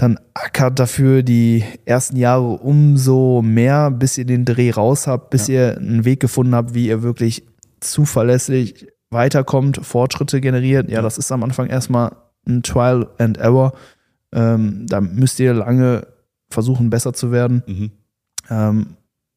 dann 0.00 0.18
ackert 0.32 0.78
dafür 0.78 1.22
die 1.22 1.62
ersten 1.84 2.16
Jahre 2.16 2.52
umso 2.58 3.42
mehr, 3.42 3.90
bis 3.90 4.16
ihr 4.16 4.24
den 4.24 4.46
Dreh 4.46 4.70
raus 4.70 5.06
habt, 5.06 5.28
bis 5.28 5.46
ihr 5.48 5.76
einen 5.76 6.06
Weg 6.06 6.20
gefunden 6.20 6.54
habt, 6.54 6.72
wie 6.72 6.86
ihr 6.88 7.02
wirklich 7.02 7.44
zuverlässig 7.80 8.86
weiterkommt, 9.10 9.78
Fortschritte 9.82 10.40
generiert. 10.40 10.88
Ja, 10.88 10.96
Ja. 10.96 11.02
das 11.02 11.18
ist 11.18 11.30
am 11.32 11.42
Anfang 11.42 11.66
erstmal 11.66 12.12
ein 12.46 12.62
Trial 12.62 13.08
and 13.18 13.36
Error. 13.36 13.72
Ähm, 14.32 14.86
da 14.88 15.02
müsst 15.02 15.38
ihr 15.38 15.52
lange 15.52 16.06
versuchen, 16.48 16.88
besser 16.88 17.12
zu 17.12 17.30
werden. 17.30 17.62
Mhm. 17.66 17.90
Ähm, 18.48 18.86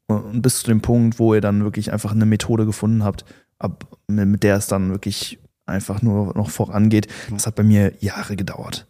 und 0.07 0.41
bis 0.41 0.59
zu 0.59 0.67
dem 0.67 0.81
Punkt, 0.81 1.19
wo 1.19 1.33
ihr 1.33 1.41
dann 1.41 1.63
wirklich 1.63 1.91
einfach 1.91 2.11
eine 2.13 2.25
Methode 2.25 2.65
gefunden 2.65 3.03
habt, 3.03 3.25
ab, 3.59 3.85
mit 4.07 4.27
mit 4.27 4.43
der 4.43 4.55
es 4.55 4.67
dann 4.67 4.91
wirklich 4.91 5.39
einfach 5.65 6.01
nur 6.01 6.33
noch 6.37 6.49
vorangeht. 6.49 7.07
Das 7.31 7.47
hat 7.47 7.55
bei 7.55 7.63
mir 7.63 7.91
Jahre 7.99 8.35
gedauert. 8.37 8.87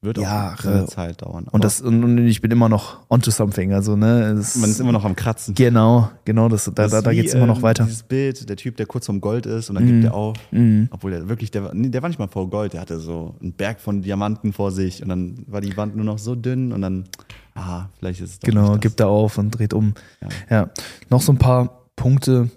Wird 0.00 0.16
auch 0.20 0.22
Jahre. 0.22 0.62
seine 0.62 0.86
Zeit 0.86 1.22
dauern. 1.22 1.44
Aber 1.46 1.54
Und, 1.54 1.64
das, 1.64 1.80
und, 1.80 2.18
ich 2.28 2.40
bin 2.40 2.52
immer 2.52 2.68
noch 2.68 2.98
onto 3.08 3.32
something. 3.32 3.72
Also, 3.72 3.96
ne, 3.96 4.26
es- 4.38 4.54
man 4.56 4.70
ist 4.70 4.78
immer 4.78 4.92
noch 4.92 5.04
am 5.04 5.16
Kratzen. 5.16 5.54
Genau, 5.56 6.08
genau, 6.24 6.48
das, 6.48 6.66
da, 6.66 6.70
Das 6.70 6.92
da, 6.92 7.02
da 7.02 7.12
geht 7.12 7.26
es 7.26 7.34
immer 7.34 7.46
noch 7.46 7.56
ähm, 7.56 7.62
weiter. 7.62 7.82
Dieses 7.84 8.04
Bild, 8.04 8.48
der 8.48 8.56
Typ, 8.56 8.76
der 8.76 8.86
kurz 8.86 9.06
vorm 9.06 9.20
Gold 9.20 9.46
ist 9.46 9.70
und 9.70 9.74
dann 9.74 9.84
Mhm. 9.84 9.88
gibt 9.88 10.04
er 10.04 10.14
auf. 10.14 10.36
Mhm. 10.52 10.86
Obwohl 10.92 11.10
der 11.10 11.28
wirklich, 11.28 11.50
der, 11.50 11.64
war- 11.64 11.74
nee, 11.74 11.88
der 11.88 12.00
war 12.02 12.08
nicht 12.08 12.20
mal 12.20 12.28
vor 12.28 12.48
Gold, 12.48 12.74
der 12.74 12.80
hatte 12.80 13.00
so 13.00 13.34
einen 13.40 13.54
Berg 13.54 13.80
von 13.80 14.00
Diamanten 14.02 14.52
vor 14.52 14.70
sich 14.70 15.02
und 15.02 15.08
dann 15.08 15.44
war 15.48 15.60
die 15.60 15.76
Wand 15.76 15.96
nur 15.96 16.04
noch 16.04 16.18
so 16.18 16.36
dünn 16.36 16.70
und 16.72 16.80
dann, 16.80 17.08
ah, 17.56 17.86
vielleicht 17.98 18.20
ist 18.20 18.30
es 18.34 18.38
Genau, 18.40 18.76
gibt 18.78 19.00
er 19.00 19.08
auf 19.08 19.36
und 19.36 19.50
dreht 19.50 19.74
um. 19.74 19.94
Ja. 20.20 20.28
Ja. 20.48 20.70
Noch 21.10 21.22
so 21.22 21.32
ein 21.32 21.38
paar 21.38 21.88
Punkte, 21.96 22.50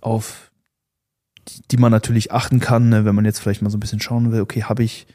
auf 0.00 0.52
die- 1.48 1.62
die 1.72 1.76
man 1.78 1.90
natürlich 1.90 2.30
achten 2.30 2.60
kann, 2.60 2.90
ne, 2.90 3.04
wenn 3.04 3.14
man 3.16 3.24
jetzt 3.24 3.40
vielleicht 3.40 3.60
mal 3.62 3.70
so 3.70 3.76
ein 3.76 3.80
bisschen 3.80 3.98
schauen 4.00 4.30
will, 4.30 4.40
okay, 4.40 4.62
habe 4.62 4.84
ich 4.84 5.08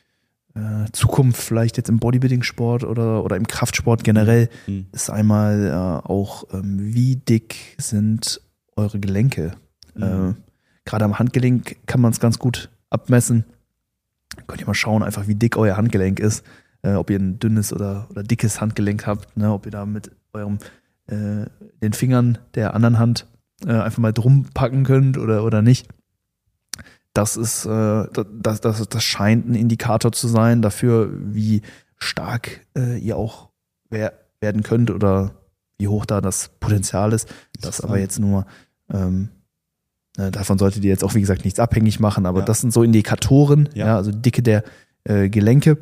äh, 0.56 0.92
Zukunft 0.92 1.42
vielleicht 1.42 1.78
jetzt 1.78 1.90
im 1.90 2.00
Bodybuilding-Sport 2.00 2.84
oder, 2.84 3.24
oder 3.24 3.36
im 3.38 3.48
Kraftsport 3.48 4.04
generell, 4.04 4.50
Mhm. 4.68 4.88
ist 4.92 5.10
einmal 5.10 5.68
äh, 5.68 6.08
auch, 6.08 6.46
ähm, 6.54 6.78
wie 6.80 7.16
dick 7.16 7.56
sind 7.78 8.42
eure 8.76 9.00
Gelenke. 9.00 9.54
Mhm. 9.96 10.04
Äh, 10.04 10.34
Gerade 10.86 11.06
am 11.06 11.20
Handgelenk 11.20 11.78
kann 11.86 12.02
man 12.02 12.12
es 12.12 12.20
ganz 12.20 12.40
gut 12.40 12.70
abmessen. 12.90 13.46
Könnt 14.48 14.62
ihr 14.62 14.68
mal 14.68 14.74
schauen, 14.74 15.04
einfach 15.04 15.28
wie 15.28 15.36
dick 15.36 15.58
euer 15.58 15.78
Handgelenk 15.78 16.20
ist. 16.20 16.44
Äh, 16.82 16.94
ob 16.96 17.10
ihr 17.10 17.20
ein 17.20 17.38
dünnes 17.40 17.72
oder, 17.72 18.08
oder 18.10 18.24
dickes 18.24 18.60
Handgelenk 18.60 19.06
habt, 19.06 19.38
ne? 19.38 19.52
ob 19.54 19.66
ihr 19.66 19.72
da 19.72 19.86
mit 19.86 20.12
eurem 20.34 20.58
äh, 21.08 21.46
den 21.82 21.94
Fingern 21.94 22.38
der 22.56 22.74
anderen 22.74 23.00
Hand 23.00 23.28
einfach 23.64 24.00
mal 24.00 24.12
drum 24.12 24.48
packen 24.56 24.84
könnt 24.84 25.20
oder, 25.20 25.44
oder 25.44 25.62
nicht. 25.62 25.88
Das 27.14 27.36
ist, 27.38 27.66
äh, 27.66 28.06
das, 28.32 28.62
das, 28.62 28.88
das 28.88 29.04
scheint 29.04 29.50
ein 29.50 29.56
Indikator 29.56 30.12
zu 30.12 30.28
sein 30.28 30.62
dafür, 30.62 31.10
wie 31.14 31.62
stark 31.98 32.62
äh, 32.78 32.98
ihr 32.98 33.18
auch 33.18 33.50
wer 33.90 34.14
werden 34.40 34.64
könnt 34.64 34.90
oder 34.90 35.32
wie 35.78 35.88
hoch 35.90 36.06
da 36.06 36.22
das 36.22 36.50
Potenzial 36.60 37.12
ist. 37.14 37.28
Das 37.60 37.82
aber 37.82 38.00
jetzt 38.00 38.20
nur, 38.20 38.46
ähm, 38.94 39.30
äh, 40.18 40.32
davon 40.32 40.58
solltet 40.58 40.84
ihr 40.84 40.90
jetzt 40.90 41.04
auch, 41.04 41.14
wie 41.16 41.22
gesagt, 41.22 41.44
nichts 41.44 41.60
abhängig 41.60 42.00
machen, 42.00 42.26
aber 42.26 42.40
Ja. 42.40 42.46
das 42.46 42.62
sind 42.62 42.72
so 42.72 42.82
Indikatoren, 42.84 43.68
ja. 43.74 43.88
Ja. 43.88 43.96
also 43.98 44.12
Dicke 44.12 44.42
der 44.42 44.64
äh, 45.04 45.30
Gelenke. 45.30 45.78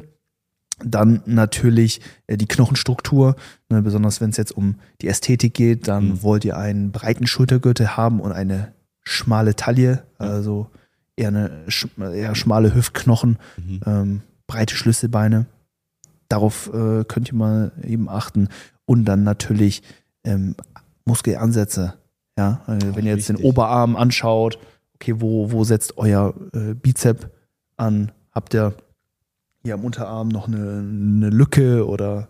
Dann 0.83 1.21
natürlich 1.25 1.99
äh, 2.27 2.37
die 2.37 2.47
Knochenstruktur, 2.47 3.35
ne, 3.69 3.81
besonders 3.81 4.21
wenn 4.21 4.29
es 4.31 4.37
jetzt 4.37 4.51
um 4.55 4.75
die 5.01 5.07
Ästhetik 5.09 5.53
geht, 5.53 5.87
dann 5.87 6.07
Mhm. 6.09 6.23
wollt 6.23 6.45
ihr 6.45 6.57
einen 6.57 6.91
breiten 6.91 7.27
Schultergürtel 7.27 7.97
haben 7.97 8.19
und 8.21 8.31
eine 8.31 8.73
schmale 9.03 9.55
Taille, 9.55 10.03
also 10.17 10.69
eher 11.19 11.27
eine 11.29 11.51
eher 12.15 12.35
schmale 12.35 12.73
Hüftknochen, 12.73 13.37
Mhm. 13.57 13.79
ähm, 13.85 14.21
breite 14.47 14.75
Schlüsselbeine. 14.75 15.45
Darauf 16.29 16.71
äh, 16.73 17.03
könnt 17.05 17.29
ihr 17.29 17.35
mal 17.35 17.71
eben 17.83 18.07
achten. 18.09 18.47
Und 18.85 19.05
dann 19.05 19.23
natürlich 19.23 19.83
ähm, 20.23 20.55
Muskelansätze. 21.05 21.93
Ja, 22.37 22.61
äh, 22.67 22.95
wenn 22.95 23.05
ihr 23.05 23.15
jetzt 23.15 23.29
den 23.29 23.37
wichtig. 23.37 23.49
Oberarm 23.49 23.95
anschaut, 23.95 24.57
okay, 24.95 25.15
wo, 25.17 25.51
wo 25.51 25.63
setzt 25.63 25.97
euer 25.97 26.33
äh, 26.53 26.73
Bizep 26.73 27.29
an? 27.77 28.11
Habt 28.31 28.53
ihr 28.53 28.73
hier 29.63 29.73
am 29.73 29.83
Unterarm 29.83 30.29
noch 30.29 30.47
eine, 30.47 30.79
eine 30.79 31.29
Lücke 31.29 31.85
oder. 31.87 32.27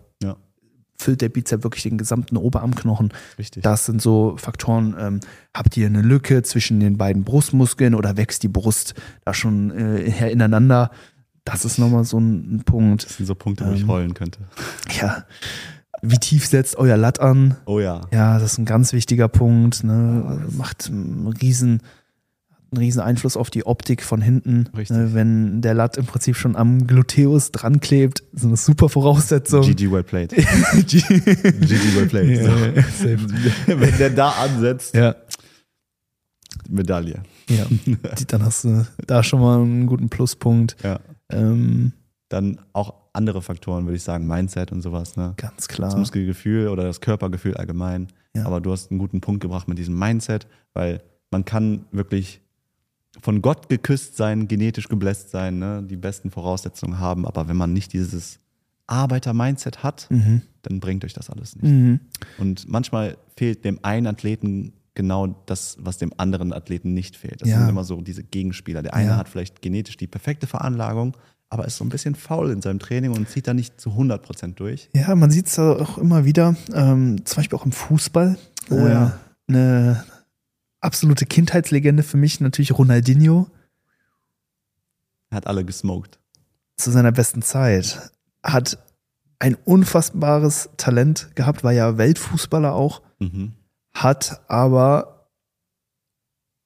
Füllt 1.00 1.20
der 1.20 1.28
Bizep 1.28 1.64
wirklich 1.64 1.82
den 1.82 1.98
gesamten 1.98 2.36
Oberarmknochen? 2.36 3.12
Richtig. 3.38 3.62
Das 3.62 3.86
sind 3.86 4.00
so 4.00 4.36
Faktoren. 4.36 4.94
Ähm, 4.98 5.20
habt 5.54 5.76
ihr 5.76 5.86
eine 5.86 6.02
Lücke 6.02 6.42
zwischen 6.42 6.80
den 6.80 6.96
beiden 6.98 7.24
Brustmuskeln 7.24 7.94
oder 7.94 8.16
wächst 8.16 8.42
die 8.42 8.48
Brust 8.48 8.94
da 9.24 9.34
schon 9.34 9.70
äh, 9.70 10.10
her 10.10 10.30
ineinander? 10.30 10.90
Das 11.44 11.64
ist 11.64 11.78
nochmal 11.78 12.04
so 12.04 12.18
ein, 12.18 12.62
Punkt. 12.64 13.04
das 13.04 13.16
sind 13.16 13.26
so 13.26 13.34
Punkte, 13.34 13.66
wo 13.66 13.72
ich 13.72 13.82
Ähm, 13.82 13.88
heulen 13.88 14.14
könnte. 14.14 14.40
Ja. 15.00 15.24
Wie 16.02 16.18
tief 16.18 16.46
setzt 16.46 16.76
euer 16.76 16.96
Latt 16.96 17.20
an? 17.20 17.56
Oh 17.66 17.80
ja. 17.80 18.02
Ja, 18.12 18.38
das 18.38 18.52
ist 18.52 18.58
ein 18.58 18.64
ganz 18.64 18.92
wichtiger 18.92 19.28
Punkt. 19.28 19.84
Ne? 19.84 20.46
Macht 20.50 20.88
einen 20.88 21.26
riesen, 21.26 21.82
einen 22.72 22.82
riesen 22.84 23.00
Einfluss 23.00 23.36
auf 23.36 23.50
die 23.50 23.66
Optik 23.66 24.02
von 24.02 24.20
hinten. 24.22 24.68
Richtig. 24.76 24.96
Ne, 24.96 25.14
wenn 25.14 25.60
der 25.60 25.74
Latt 25.74 25.96
im 25.96 26.06
Prinzip 26.06 26.36
schon 26.36 26.54
am 26.56 26.86
Gluteus 26.86 27.50
dran 27.52 27.80
klebt, 27.80 28.22
so 28.32 28.46
eine 28.46 28.56
super 28.56 28.88
Voraussetzung. 28.88 29.62
GG 29.62 29.90
well 29.90 30.02
played. 30.04 30.30
GG 30.86 31.96
well 31.96 32.06
played. 32.06 32.38
Ja, 32.38 32.44
So. 32.44 33.08
ja. 33.08 33.16
Wenn 33.80 33.98
der 33.98 34.10
da 34.10 34.30
ansetzt, 34.30 34.94
ja, 34.94 35.14
Medaille. 36.68 37.22
ja. 37.48 37.66
Dann 38.28 38.44
hast 38.44 38.64
du 38.64 38.86
da 39.06 39.22
schon 39.22 39.40
mal 39.40 39.60
einen 39.60 39.86
guten 39.86 40.08
Pluspunkt. 40.08 40.76
Ja. 40.82 41.00
Ähm, 41.30 41.92
Dann 42.28 42.60
auch 42.72 42.94
andere 43.12 43.42
Faktoren, 43.42 43.86
würde 43.86 43.96
ich 43.96 44.02
sagen, 44.04 44.26
Mindset 44.26 44.70
und 44.70 44.82
sowas. 44.82 45.16
Ne? 45.16 45.34
ganz 45.36 45.56
Das 45.56 45.68
klar. 45.68 45.96
Muskelgefühl 45.98 46.68
oder 46.68 46.84
das 46.84 47.00
Körpergefühl 47.00 47.56
allgemein. 47.56 48.08
Ja. 48.36 48.46
Aber 48.46 48.60
du 48.60 48.70
hast 48.70 48.90
einen 48.92 48.98
guten 49.00 49.20
Punkt 49.20 49.40
gebracht 49.40 49.66
mit 49.66 49.78
diesem 49.78 49.98
Mindset, 49.98 50.46
weil 50.74 51.02
man 51.32 51.44
kann 51.44 51.86
wirklich 51.90 52.40
von 53.20 53.42
Gott 53.42 53.68
geküsst 53.68 54.16
sein, 54.16 54.46
genetisch 54.48 54.88
gebläst 54.88 55.30
sein, 55.30 55.58
ne? 55.58 55.82
die 55.82 55.96
besten 55.96 56.30
Voraussetzungen 56.30 56.98
haben. 56.98 57.26
Aber 57.26 57.48
wenn 57.48 57.56
man 57.56 57.72
nicht 57.72 57.92
dieses 57.92 58.38
Arbeiter-Mindset 58.86 59.82
hat, 59.82 60.06
Mhm. 60.10 60.42
dann 60.62 60.80
bringt 60.80 61.04
euch 61.04 61.12
das 61.14 61.30
alles 61.30 61.56
nicht. 61.56 61.64
Mhm. 61.72 62.00
Und 62.38 62.68
manchmal 62.68 63.16
fehlt 63.36 63.64
dem 63.64 63.78
einen 63.82 64.06
Athleten 64.06 64.72
genau 64.94 65.28
das, 65.46 65.76
was 65.80 65.98
dem 65.98 66.12
anderen 66.18 66.52
Athleten 66.52 66.92
nicht 66.92 67.16
fehlt. 67.16 67.40
Das 67.40 67.48
Ja. 67.48 67.60
sind 67.60 67.68
immer 67.68 67.84
so 67.84 68.00
diese 68.00 68.22
Gegenspieler. 68.24 68.82
Der 68.82 68.94
eine 68.94 69.10
Ja. 69.10 69.16
hat 69.16 69.28
vielleicht 69.28 69.62
genetisch 69.62 69.96
die 69.96 70.08
perfekte 70.08 70.46
Veranlagung, 70.46 71.16
aber 71.48 71.64
ist 71.64 71.76
so 71.76 71.84
ein 71.84 71.88
bisschen 71.88 72.14
faul 72.16 72.50
in 72.50 72.60
seinem 72.60 72.80
Training 72.80 73.12
und 73.12 73.28
zieht 73.28 73.46
da 73.46 73.54
nicht 73.54 73.80
zu 73.80 73.94
100 73.94 74.22
Prozent 74.22 74.58
durch. 74.60 74.88
Ja, 74.94 75.14
man 75.14 75.30
sieht 75.30 75.46
es 75.46 75.58
auch 75.58 75.96
immer 75.98 76.24
wieder, 76.24 76.56
ähm, 76.74 77.24
zum 77.24 77.36
Beispiel 77.36 77.58
auch 77.58 77.64
im 77.66 77.72
Fußball. 77.72 78.36
Oh 78.70 78.74
Äh, 78.74 78.90
ja. 78.90 79.18
Eine 79.48 80.04
absolute 80.80 81.26
Kindheitslegende 81.26 82.02
für 82.02 82.16
mich 82.16 82.40
natürlich 82.40 82.76
Ronaldinho 82.76 83.48
Er 85.30 85.36
hat 85.36 85.46
alle 85.46 85.64
gesmoked. 85.64 86.18
zu 86.76 86.90
seiner 86.90 87.12
besten 87.12 87.42
Zeit. 87.42 88.10
Hat 88.42 88.78
ein 89.38 89.54
unfassbares 89.54 90.70
Talent 90.76 91.30
gehabt, 91.34 91.62
war 91.64 91.72
ja 91.72 91.98
Weltfußballer 91.98 92.74
auch, 92.74 93.02
Mhm. 93.18 93.52
hat 93.94 94.40
aber 94.48 95.28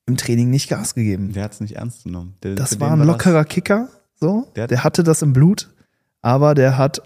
im 0.06 0.16
Training 0.16 0.50
nicht 0.50 0.68
Gas 0.68 0.94
gegeben. 0.94 1.32
Der 1.32 1.44
hat 1.44 1.52
es 1.52 1.60
nicht 1.60 1.76
ernst 1.76 2.04
genommen. 2.04 2.34
Der, 2.42 2.54
Das 2.54 2.78
war 2.80 2.92
ein 2.92 2.98
das- 2.98 3.06
lockerer 3.08 3.44
Kicker, 3.44 3.88
so. 4.14 4.50
Der 4.54 4.66
Der, 4.66 4.78
hat- 4.78 4.84
hatte 4.84 5.02
das 5.02 5.22
im 5.22 5.32
Blut, 5.32 5.70
aber 6.20 6.54
der 6.54 6.76
hat 6.78 7.02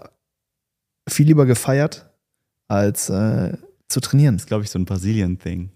viel 1.07 1.25
lieber 1.27 1.45
gefeiert, 1.45 2.09
als 2.67 3.09
äh, 3.09 3.57
zu 3.87 3.99
trainieren. 4.01 4.35
Das 4.35 4.43
ist, 4.43 4.47
glaube 4.47 4.63
ich, 4.63 4.69
so 4.69 4.77
ein 4.77 4.85
Brasilien-Thing. 4.85 5.71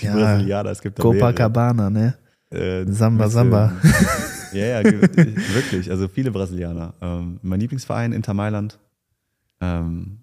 Die 0.00 0.04
Ja. 0.06 0.14
Brasilianer, 0.14 0.70
es 0.70 0.80
gibt 0.80 0.98
da 0.98 1.04
mehrere. 1.04 1.18
Copacabana, 1.20 1.90
ne? 1.90 2.14
Äh, 2.50 2.84
Samba, 2.86 3.28
Samba. 3.28 3.72
ja, 4.52 4.64
ja, 4.66 4.82
ge- 4.82 5.00
wirklich. 5.54 5.90
Also 5.90 6.08
viele 6.08 6.30
Brasilianer. 6.30 6.94
Ähm, 7.00 7.38
mein 7.42 7.60
Lieblingsverein, 7.60 8.12
Inter 8.12 8.34
Mailand. 8.34 8.78
Ähm, 9.60 10.18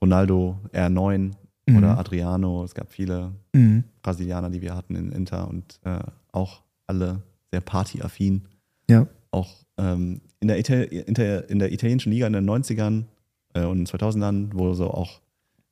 Ronaldo, 0.00 0.58
R9 0.72 1.32
oder 1.68 1.92
Mhm. 1.92 1.98
Adriano. 1.98 2.64
Es 2.64 2.74
gab 2.74 2.92
viele 2.92 3.32
Mhm. 3.52 3.84
Brasilianer, 4.02 4.50
die 4.50 4.62
wir 4.62 4.74
hatten 4.74 4.94
in 4.94 5.12
Inter 5.12 5.48
und 5.48 5.78
äh, 5.84 5.98
auch 6.32 6.62
alle 6.86 7.22
sehr 7.50 7.60
partyaffin. 7.60 8.42
Ja. 8.88 9.06
Auch 9.30 9.48
ähm, 9.76 10.20
in, 10.40 10.48
der 10.48 10.58
Ital 10.58 10.82
Inter 10.84 11.48
in 11.50 11.58
der 11.58 11.72
italienischen 11.72 12.10
Liga 12.12 12.26
in 12.26 12.32
den 12.32 12.48
90ern 12.48 13.04
äh, 13.54 13.64
und 13.64 13.88
2000ern, 13.88 14.50
wo 14.54 14.72
so 14.74 14.90
auch 14.90 15.20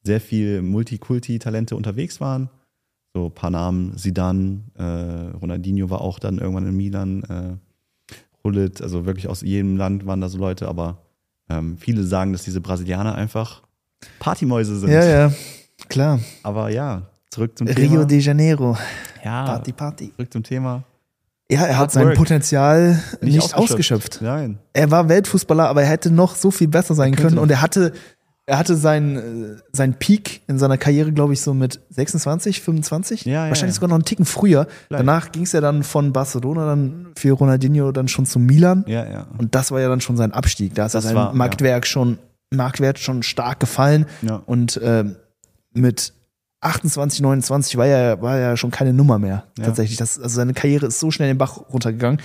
sehr 0.02 0.20
viel 0.20 0.60
Multikulti-Talente 0.62 1.74
unterwegs 1.74 2.20
waren. 2.20 2.50
So 3.16 3.28
ein 3.28 3.32
paar 3.32 3.48
Namen, 3.48 3.96
Zidane, 3.96 4.60
äh, 4.74 5.34
Ronaldinho 5.38 5.88
war 5.88 6.02
auch 6.02 6.18
dann 6.18 6.36
irgendwann 6.36 6.66
in 6.66 6.76
Milan, 6.76 7.22
äh, 7.22 8.14
Hullet, 8.44 8.82
also 8.82 9.06
wirklich 9.06 9.26
aus 9.26 9.40
jedem 9.40 9.78
Land 9.78 10.04
waren 10.04 10.20
da 10.20 10.28
so 10.28 10.36
Leute, 10.36 10.68
aber 10.68 10.98
ähm, 11.48 11.78
viele 11.78 12.04
sagen, 12.04 12.34
dass 12.34 12.44
diese 12.44 12.60
Brasilianer 12.60 13.14
einfach 13.14 13.62
Partymäuse 14.18 14.78
sind. 14.78 14.90
Ja, 14.90 15.02
ja, 15.02 15.32
klar. 15.88 16.20
Aber 16.42 16.68
ja, 16.68 17.04
zurück 17.30 17.56
zum 17.56 17.68
Rio 17.68 17.74
Thema. 17.74 18.04
de 18.04 18.18
Janeiro. 18.18 18.76
ja, 19.24 19.44
Party, 19.46 19.72
Party. 19.72 20.12
zurück 20.12 20.30
zum 20.30 20.42
Thema. 20.42 20.84
Ja, 21.50 21.62
er 21.62 21.68
Hard 21.68 21.78
hat 21.78 21.92
sein 21.92 22.08
work. 22.08 22.16
Potenzial 22.16 23.02
nicht, 23.22 23.38
ausgeschöpft. 23.40 23.54
ausgeschöpft. 23.54 24.18
Nein. 24.20 24.58
Er 24.74 24.90
war 24.90 25.08
Weltfußballer, 25.08 25.70
aber 25.70 25.84
er 25.84 25.88
hätte 25.88 26.10
noch 26.10 26.34
so 26.34 26.50
viel 26.50 26.68
besser 26.68 26.94
sein 26.94 27.16
können. 27.16 27.38
Und 27.38 27.50
er 27.50 27.62
hatte, 27.62 27.92
er 28.48 28.58
hatte 28.58 28.76
seinen, 28.76 29.16
äh, 29.16 29.56
seinen 29.72 29.94
Peak 29.94 30.42
in 30.46 30.58
seiner 30.58 30.78
Karriere, 30.78 31.10
glaube 31.12 31.32
ich, 31.32 31.40
so 31.40 31.52
mit 31.52 31.80
26, 31.90 32.60
25. 32.62 33.24
Ja, 33.24 33.32
ja, 33.32 33.48
Wahrscheinlich 33.48 33.74
ja. 33.74 33.80
sogar 33.80 33.88
noch 33.88 33.96
einen 33.96 34.04
Ticken 34.04 34.24
früher. 34.24 34.66
Vielleicht. 34.86 35.00
Danach 35.00 35.32
ging 35.32 35.42
es 35.42 35.52
ja 35.52 35.60
dann 35.60 35.82
von 35.82 36.12
Barcelona 36.12 36.64
dann 36.66 37.08
für 37.16 37.32
Ronaldinho 37.32 37.90
dann 37.92 38.06
schon 38.08 38.24
zu 38.26 38.38
Milan. 38.38 38.84
Ja, 38.86 39.04
ja. 39.04 39.26
Und 39.36 39.54
das 39.54 39.72
war 39.72 39.80
ja 39.80 39.88
dann 39.88 40.00
schon 40.00 40.16
sein 40.16 40.32
Abstieg. 40.32 40.74
Da 40.74 40.86
ist 40.86 40.92
ja 40.94 40.98
Das 40.98 41.04
sein 41.06 41.16
war- 41.16 41.34
Marktwerk 41.34 41.86
schon, 41.86 42.18
Marktwert 42.54 42.98
schon 43.00 43.22
stark 43.24 43.58
gefallen. 43.60 44.06
ja. 44.22 44.42
Und 44.46 44.80
ähm, 44.82 45.16
mit 45.72 46.12
28, 46.60 47.20
29 47.20 47.76
war 47.76 47.86
er, 47.86 48.22
war 48.22 48.38
er 48.38 48.56
schon 48.56 48.70
keine 48.70 48.92
Nummer 48.92 49.18
mehr. 49.18 49.44
Ja. 49.58 49.64
Tatsächlich. 49.66 49.98
Das, 49.98 50.18
also 50.18 50.36
seine 50.36 50.54
Karriere 50.54 50.86
ist 50.86 50.98
so 51.00 51.10
schnell 51.10 51.28
den 51.28 51.38
Bach 51.38 51.58
runtergegangen. 51.72 52.20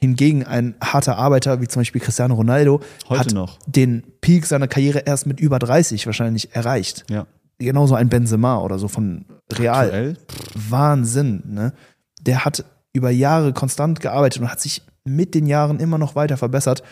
Hingegen 0.00 0.44
ein 0.44 0.74
harter 0.80 1.18
Arbeiter, 1.18 1.60
wie 1.60 1.68
zum 1.68 1.80
Beispiel 1.80 2.00
Cristiano 2.00 2.34
Ronaldo, 2.34 2.80
Heute 3.08 3.20
hat 3.20 3.32
noch. 3.32 3.58
den 3.66 4.02
Peak 4.20 4.46
seiner 4.46 4.66
Karriere 4.66 5.00
erst 5.00 5.26
mit 5.26 5.40
über 5.40 5.58
30 5.58 6.06
wahrscheinlich 6.06 6.54
erreicht. 6.54 7.04
Ja. 7.10 7.26
Genauso 7.58 7.94
ein 7.94 8.08
Benzema 8.08 8.58
oder 8.58 8.78
so 8.78 8.88
von 8.88 9.26
Real. 9.52 9.84
Aktuell? 9.86 10.16
Wahnsinn, 10.54 11.42
ne? 11.46 11.74
Der 12.22 12.44
hat 12.44 12.64
über 12.92 13.10
Jahre 13.10 13.52
konstant 13.52 14.00
gearbeitet 14.00 14.40
und 14.40 14.50
hat 14.50 14.60
sich 14.60 14.82
mit 15.04 15.34
den 15.34 15.46
Jahren 15.46 15.78
immer 15.80 15.98
noch 15.98 16.14
weiter 16.14 16.36
verbessert. 16.36 16.82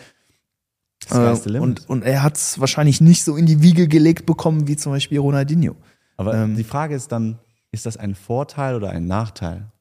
Das 1.07 1.45
Äh, 1.45 1.59
und, 1.59 1.89
und 1.89 2.03
er 2.03 2.23
hat 2.23 2.37
es 2.37 2.59
wahrscheinlich 2.59 3.01
nicht 3.01 3.23
so 3.23 3.35
in 3.35 3.45
die 3.45 3.61
Wiege 3.61 3.87
gelegt 3.87 4.25
bekommen 4.25 4.67
wie 4.67 4.75
zum 4.75 4.91
Beispiel 4.91 5.19
Ronaldinho. 5.19 5.75
Aber 6.17 6.33
ähm, 6.35 6.55
die 6.55 6.63
Frage 6.63 6.95
ist 6.95 7.11
dann, 7.11 7.39
ist 7.71 7.85
das 7.85 7.97
ein 7.97 8.15
Vorteil 8.15 8.75
oder 8.75 8.89
ein 8.89 9.05
Nachteil? 9.05 9.71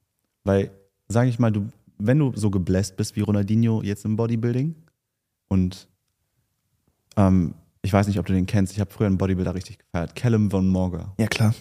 Weil, 0.44 0.70
sage 1.08 1.28
ich 1.28 1.38
mal, 1.38 1.50
du, 1.50 1.68
wenn 1.98 2.18
du 2.18 2.32
so 2.34 2.50
gebläst 2.50 2.96
bist 2.96 3.16
wie 3.16 3.20
Ronaldinho 3.20 3.82
jetzt 3.82 4.04
im 4.04 4.16
Bodybuilding 4.16 4.74
und 5.48 5.88
ähm, 7.16 7.54
ich 7.82 7.92
weiß 7.92 8.06
nicht, 8.08 8.18
ob 8.18 8.26
du 8.26 8.32
den 8.32 8.46
kennst, 8.46 8.72
ich 8.72 8.80
habe 8.80 8.90
früher 8.90 9.06
einen 9.06 9.18
Bodybuilder 9.18 9.54
richtig 9.54 9.78
gefeiert, 9.78 10.14
Callum 10.14 10.50
von 10.50 10.68
Morga. 10.68 11.14
Ja, 11.18 11.26
klar. 11.26 11.54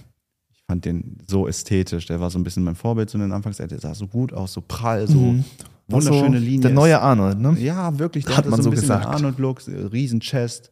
Ich 0.52 0.62
fand 0.68 0.86
den 0.86 1.18
so 1.28 1.48
ästhetisch, 1.48 2.06
der 2.08 2.20
war 2.20 2.30
so 2.30 2.38
ein 2.40 2.44
bisschen 2.44 2.64
mein 2.64 2.76
Vorbild 2.76 3.10
zu 3.10 3.18
den 3.18 3.32
Anfangszeit, 3.32 3.72
der 3.72 3.80
sah 3.80 3.94
so 3.96 4.08
gut 4.08 4.34
aus, 4.34 4.54
so 4.54 4.62
prall, 4.62 5.08
so 5.08 5.18
Mhm. 5.20 5.46
War 5.90 6.02
so 6.02 6.10
wunderschöne 6.10 6.40
Linien. 6.40 6.62
Der 6.64 6.72
neue 6.72 7.00
Arnold, 7.00 7.40
ne? 7.40 7.56
Ja, 7.60 7.98
wirklich. 7.98 8.26
Der 8.26 8.36
Hat 8.36 8.46
man 8.50 8.58
so 8.58 8.64
so 8.64 8.70
ein 8.70 8.72
bisschen 8.72 8.90
gesagt. 8.90 9.06
Arnold-Look, 9.06 9.62
riesen 9.68 10.20
Chest, 10.20 10.72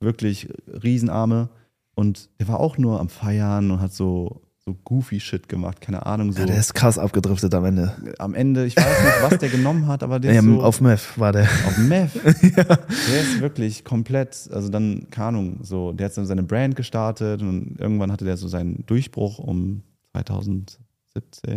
wirklich 0.00 0.48
Riesenarme. 0.82 1.50
Und 1.94 2.30
der 2.40 2.48
war 2.48 2.58
auch 2.60 2.78
nur 2.78 2.98
am 2.98 3.10
Feiern 3.10 3.70
und 3.70 3.80
hat 3.80 3.92
so, 3.92 4.40
so 4.68 4.74
goofy 4.84 5.20
Shit 5.20 5.48
gemacht, 5.48 5.80
keine 5.80 6.04
Ahnung. 6.06 6.32
So. 6.32 6.40
Ja, 6.40 6.46
der 6.46 6.58
ist 6.58 6.74
krass 6.74 6.98
abgedriftet 6.98 7.54
am 7.54 7.64
Ende. 7.64 7.92
am 8.18 8.34
Ende, 8.34 8.66
ich 8.66 8.76
weiß 8.76 8.84
nicht, 9.04 9.22
was 9.30 9.38
der 9.38 9.48
genommen 9.48 9.86
hat, 9.86 10.02
aber 10.02 10.18
der 10.18 10.32
Ja, 10.32 10.40
ist 10.40 10.44
so 10.46 10.60
auf 10.60 10.80
Meth 10.80 11.16
war 11.18 11.30
der. 11.32 11.44
auf 11.44 11.78
Meth. 11.78 12.10
Der 12.24 13.20
ist 13.20 13.40
wirklich 13.40 13.84
komplett, 13.84 14.48
also 14.52 14.68
dann, 14.68 15.06
keine 15.10 15.28
Ahnung, 15.28 15.58
so, 15.62 15.92
der 15.92 16.06
hat 16.06 16.16
dann 16.16 16.26
seine 16.26 16.42
Brand 16.42 16.74
gestartet 16.74 17.40
und 17.42 17.76
irgendwann 17.78 18.10
hatte 18.10 18.24
der 18.24 18.36
so 18.36 18.48
seinen 18.48 18.84
Durchbruch 18.86 19.38
um 19.38 19.82
2017 20.12 20.78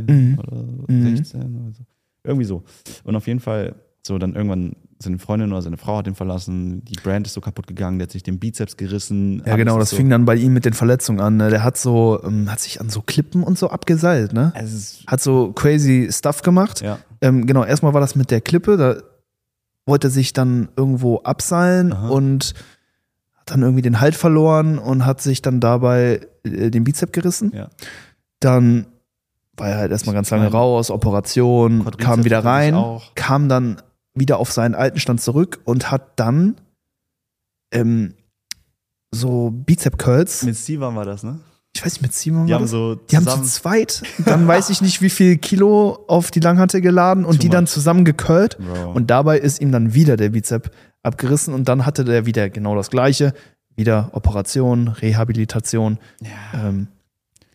Mhm. 0.08 0.40
oder 0.40 0.64
Mhm. 0.88 1.16
16 1.18 1.42
oder 1.42 1.74
so. 1.74 1.84
Irgendwie 2.24 2.46
so. 2.46 2.64
Und 3.04 3.16
auf 3.16 3.26
jeden 3.28 3.40
Fall, 3.40 3.74
so 4.06 4.18
dann 4.18 4.36
irgendwann 4.36 4.74
seine 5.02 5.18
Freundin 5.18 5.52
oder 5.54 5.62
seine 5.62 5.78
Frau 5.78 5.98
hat 5.98 6.08
ihn 6.08 6.16
verlassen, 6.16 6.84
die 6.84 6.96
Brand 7.02 7.26
ist 7.26 7.34
so 7.34 7.40
kaputt 7.42 7.68
gegangen, 7.68 8.00
der 8.00 8.08
hat 8.08 8.12
sich 8.12 8.24
den 8.24 8.38
Bizeps 8.40 8.76
gerissen. 8.76 9.42
Ja, 9.46 9.56
genau, 9.56 9.80
das 9.80 9.92
so, 9.92 9.96
fing 9.96 10.10
dann 10.10 10.26
bei 10.26 10.36
ihm 10.36 10.52
mit 10.54 10.66
den 10.66 10.74
Verletzungen 10.74 11.22
an. 11.22 11.38
ne? 11.38 11.50
Der 11.50 11.64
hat 11.64 11.78
so, 11.78 12.20
ähm, 12.24 12.52
hat 12.52 12.60
sich 12.60 12.82
an 12.82 12.90
so 12.90 13.02
Klippen 13.02 13.44
und 13.44 13.58
so 13.58 13.70
abgeseilt, 13.70 14.34
ne? 14.34 14.52
Ist, 14.62 15.04
Hat 15.08 15.22
so 15.22 15.54
crazy 15.54 16.10
Stuff 16.12 16.42
gemacht. 16.42 16.82
ja, 16.82 17.00
Ähm, 17.22 17.48
genau, 17.48 17.64
erstmal 17.64 17.94
war 17.94 18.02
das 18.02 18.16
mit 18.16 18.30
der 18.30 18.42
Klippe, 18.42 18.76
da 18.76 18.98
wollte 19.86 20.08
er 20.08 20.12
sich 20.12 20.34
dann 20.34 20.68
irgendwo 20.76 21.20
abseilen 21.20 21.94
Aha. 21.94 22.10
und 22.10 22.54
hat 23.38 23.52
dann 23.52 23.62
irgendwie 23.62 23.82
den 23.82 24.02
Halt 24.02 24.16
verloren 24.16 24.78
und 24.80 25.06
hat 25.06 25.22
sich 25.22 25.42
dann 25.42 25.62
dabei 25.62 26.28
äh, 26.44 26.70
den 26.72 26.84
Bizep 26.84 27.14
gerissen. 27.14 27.52
ja. 27.56 27.70
Dann 28.42 28.86
war 29.58 29.68
er 29.70 29.78
halt 29.78 29.92
erstmal 29.92 30.16
ganz 30.16 30.30
lange 30.30 30.48
raus, 30.48 30.90
Operation, 30.92 31.84
Quadrizeps 31.84 32.06
kam 32.06 32.24
wieder 32.26 32.46
rein, 32.46 33.00
kam 33.16 33.50
dann 33.50 33.82
wieder 34.20 34.38
auf 34.38 34.52
seinen 34.52 34.76
alten 34.76 35.00
Stand 35.00 35.22
zurück 35.22 35.60
und 35.66 35.92
hat 35.92 36.20
dann 36.20 36.56
ähm, 37.72 38.14
so 39.12 39.52
Bizep-Curls, 39.52 40.44
Mit 40.44 40.58
Steven 40.58 40.96
war 40.96 41.06
das, 41.06 41.24
ne? 41.24 41.40
ich 41.76 41.86
weiß 41.86 41.94
nicht, 41.94 42.02
mit 42.02 42.14
Simon 42.14 42.48
Die 42.48 42.52
war 42.52 42.60
haben 42.60 42.64
das? 42.64 42.72
so 42.72 42.96
Die 42.96 43.16
haben 43.16 43.28
zu 43.28 43.42
zweit, 43.44 44.04
dann 44.26 44.48
weiß 44.48 44.70
ich 44.70 44.82
nicht, 44.82 45.02
wie 45.02 45.10
viel 45.10 45.38
Kilo 45.38 46.04
auf 46.08 46.32
die 46.32 46.40
Langhantel 46.40 46.82
geladen 46.82 47.26
und 47.26 47.36
Too 47.36 47.42
die 47.42 47.50
dann 47.50 47.66
much. 47.66 47.72
zusammen 47.72 48.06
gecurlt. 48.06 48.58
Bro. 48.58 48.92
Und 48.92 49.10
dabei 49.10 49.40
ist 49.40 49.62
ihm 49.62 49.72
dann 49.72 49.94
wieder 49.94 50.18
der 50.18 50.30
Bizep 50.30 50.72
abgerissen 51.04 51.54
und 51.54 51.70
dann 51.70 51.86
hatte 51.86 52.04
der 52.04 52.26
wieder 52.26 52.50
genau 52.50 52.76
das 52.76 52.90
Gleiche. 52.90 53.34
Wieder 53.76 54.10
Operation, 54.14 54.90
Rehabilitation, 54.90 56.00
ja. 56.22 56.68
ähm, 56.68 56.88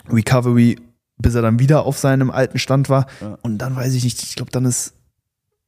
Recovery 0.09 0.79
bis 1.17 1.35
er 1.35 1.43
dann 1.43 1.59
wieder 1.59 1.85
auf 1.87 1.99
seinem 1.99 2.31
alten 2.31 2.59
Stand 2.59 2.89
war. 2.89 3.07
Ja. 3.21 3.39
Und 3.43 3.59
dann 3.59 3.77
weiß 3.77 3.95
ich 3.95 4.05
nicht, 4.05 4.23
ich 4.23 4.35
glaube, 4.37 4.51
dann 4.51 4.65
ist, 4.65 4.95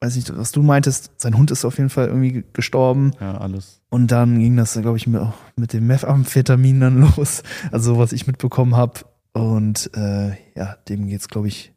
weiß 0.00 0.16
nicht, 0.16 0.36
was 0.36 0.52
du 0.52 0.62
meintest, 0.62 1.10
sein 1.16 1.36
Hund 1.36 1.50
ist 1.50 1.64
auf 1.64 1.78
jeden 1.78 1.90
Fall 1.90 2.08
irgendwie 2.08 2.44
gestorben. 2.52 3.12
Ja, 3.20 3.38
alles. 3.38 3.80
Und 3.88 4.10
dann 4.10 4.38
ging 4.38 4.56
das, 4.56 4.74
glaube 4.74 4.96
ich, 4.96 5.06
mit, 5.06 5.20
auch 5.20 5.34
mit 5.56 5.72
dem 5.72 5.86
Methamphetamin 5.86 6.80
dann 6.80 7.00
los. 7.16 7.42
Also, 7.72 7.98
was 7.98 8.12
ich 8.12 8.26
mitbekommen 8.26 8.76
habe. 8.76 9.00
Und 9.32 9.90
äh, 9.94 10.36
ja, 10.54 10.76
dem 10.88 11.06
geht's, 11.08 11.28
glaube 11.28 11.48
ich. 11.48 11.72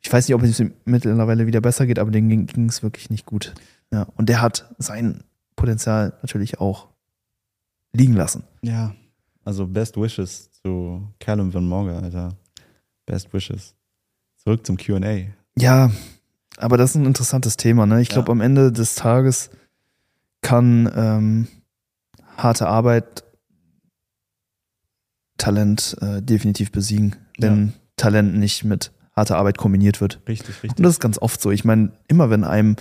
Ich 0.00 0.12
weiß 0.12 0.26
nicht, 0.26 0.34
ob 0.34 0.42
es 0.42 0.58
ihm 0.58 0.74
mittlerweile 0.84 1.46
wieder 1.46 1.60
besser 1.60 1.86
geht, 1.86 2.00
aber 2.00 2.10
dem 2.10 2.28
ging 2.28 2.68
es 2.68 2.82
wirklich 2.82 3.08
nicht 3.08 3.24
gut. 3.24 3.54
Ja, 3.92 4.08
und 4.16 4.28
der 4.28 4.42
hat 4.42 4.74
sein 4.78 5.22
Potenzial 5.54 6.14
natürlich 6.22 6.58
auch 6.58 6.88
liegen 7.92 8.14
lassen. 8.14 8.42
Ja. 8.62 8.94
Also 9.44 9.66
Best 9.66 9.96
Wishes 9.96 10.50
zu 10.62 11.06
Callum 11.20 11.52
Van 11.54 11.66
Morga, 11.66 11.98
Alter. 11.98 12.36
Best 13.06 13.32
Wishes. 13.32 13.74
Zurück 14.38 14.66
zum 14.66 14.76
QA. 14.76 15.26
Ja, 15.56 15.90
aber 16.62 16.76
das 16.76 16.90
ist 16.90 16.96
ein 16.96 17.06
interessantes 17.06 17.56
Thema. 17.56 17.86
Ne? 17.86 18.00
Ich 18.00 18.08
Ja. 18.08 18.14
glaube, 18.14 18.32
am 18.32 18.40
Ende 18.40 18.72
des 18.72 18.94
Tages 18.94 19.50
kann 20.42 20.90
ähm, 20.94 21.48
harte 22.36 22.66
Arbeit 22.68 23.24
Talent 25.38 25.96
äh, 26.00 26.22
definitiv 26.22 26.70
besiegen, 26.72 27.16
wenn 27.38 27.72
Talent 27.96 28.34
nicht 28.36 28.64
mit 28.64 28.92
harter 29.16 29.36
Arbeit 29.38 29.58
kombiniert 29.58 30.00
wird. 30.00 30.20
Richtig, 30.28 30.62
richtig. 30.62 30.78
Und 30.78 30.82
das 30.84 30.94
ist 30.94 31.00
ganz 31.00 31.18
oft 31.20 31.40
so. 31.40 31.50
Ich 31.50 31.64
meine, 31.64 31.92
immer 32.08 32.30
wenn 32.30 32.44
einem 32.44 32.76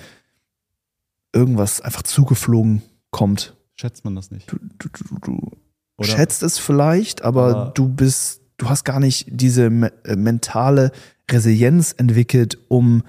irgendwas 1.34 1.82
einfach 1.82 2.04
zugeflogen 2.04 2.82
kommt, 3.10 3.56
Schätzt 3.76 4.04
man 4.06 4.16
das 4.16 4.30
nicht? 4.32 4.52
du, 4.52 4.58
du, 4.78 4.90
du, 4.90 5.16
du 5.22 5.52
Oder? 5.98 6.08
schätzt 6.08 6.44
es 6.44 6.60
vielleicht, 6.60 7.24
aber, 7.24 7.46
Aber- 7.56 7.72
du 7.74 7.88
bist, 7.90 8.42
du 8.58 8.70
hast 8.70 8.84
gar 8.84 9.00
nicht 9.00 9.26
diese 9.32 9.70
me 9.72 9.92
äh, 10.04 10.16
mentale 10.16 10.92
Resilienz 11.30 11.94
entwickelt, 11.98 12.60
um 12.68 13.04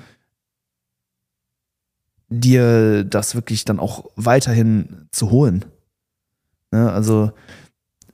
dir 2.41 3.05
das 3.05 3.35
wirklich 3.35 3.65
dann 3.65 3.79
auch 3.79 4.11
weiterhin 4.17 5.09
zu 5.11 5.31
holen. 5.31 5.65
Ne? 6.71 6.91
Also 6.91 7.33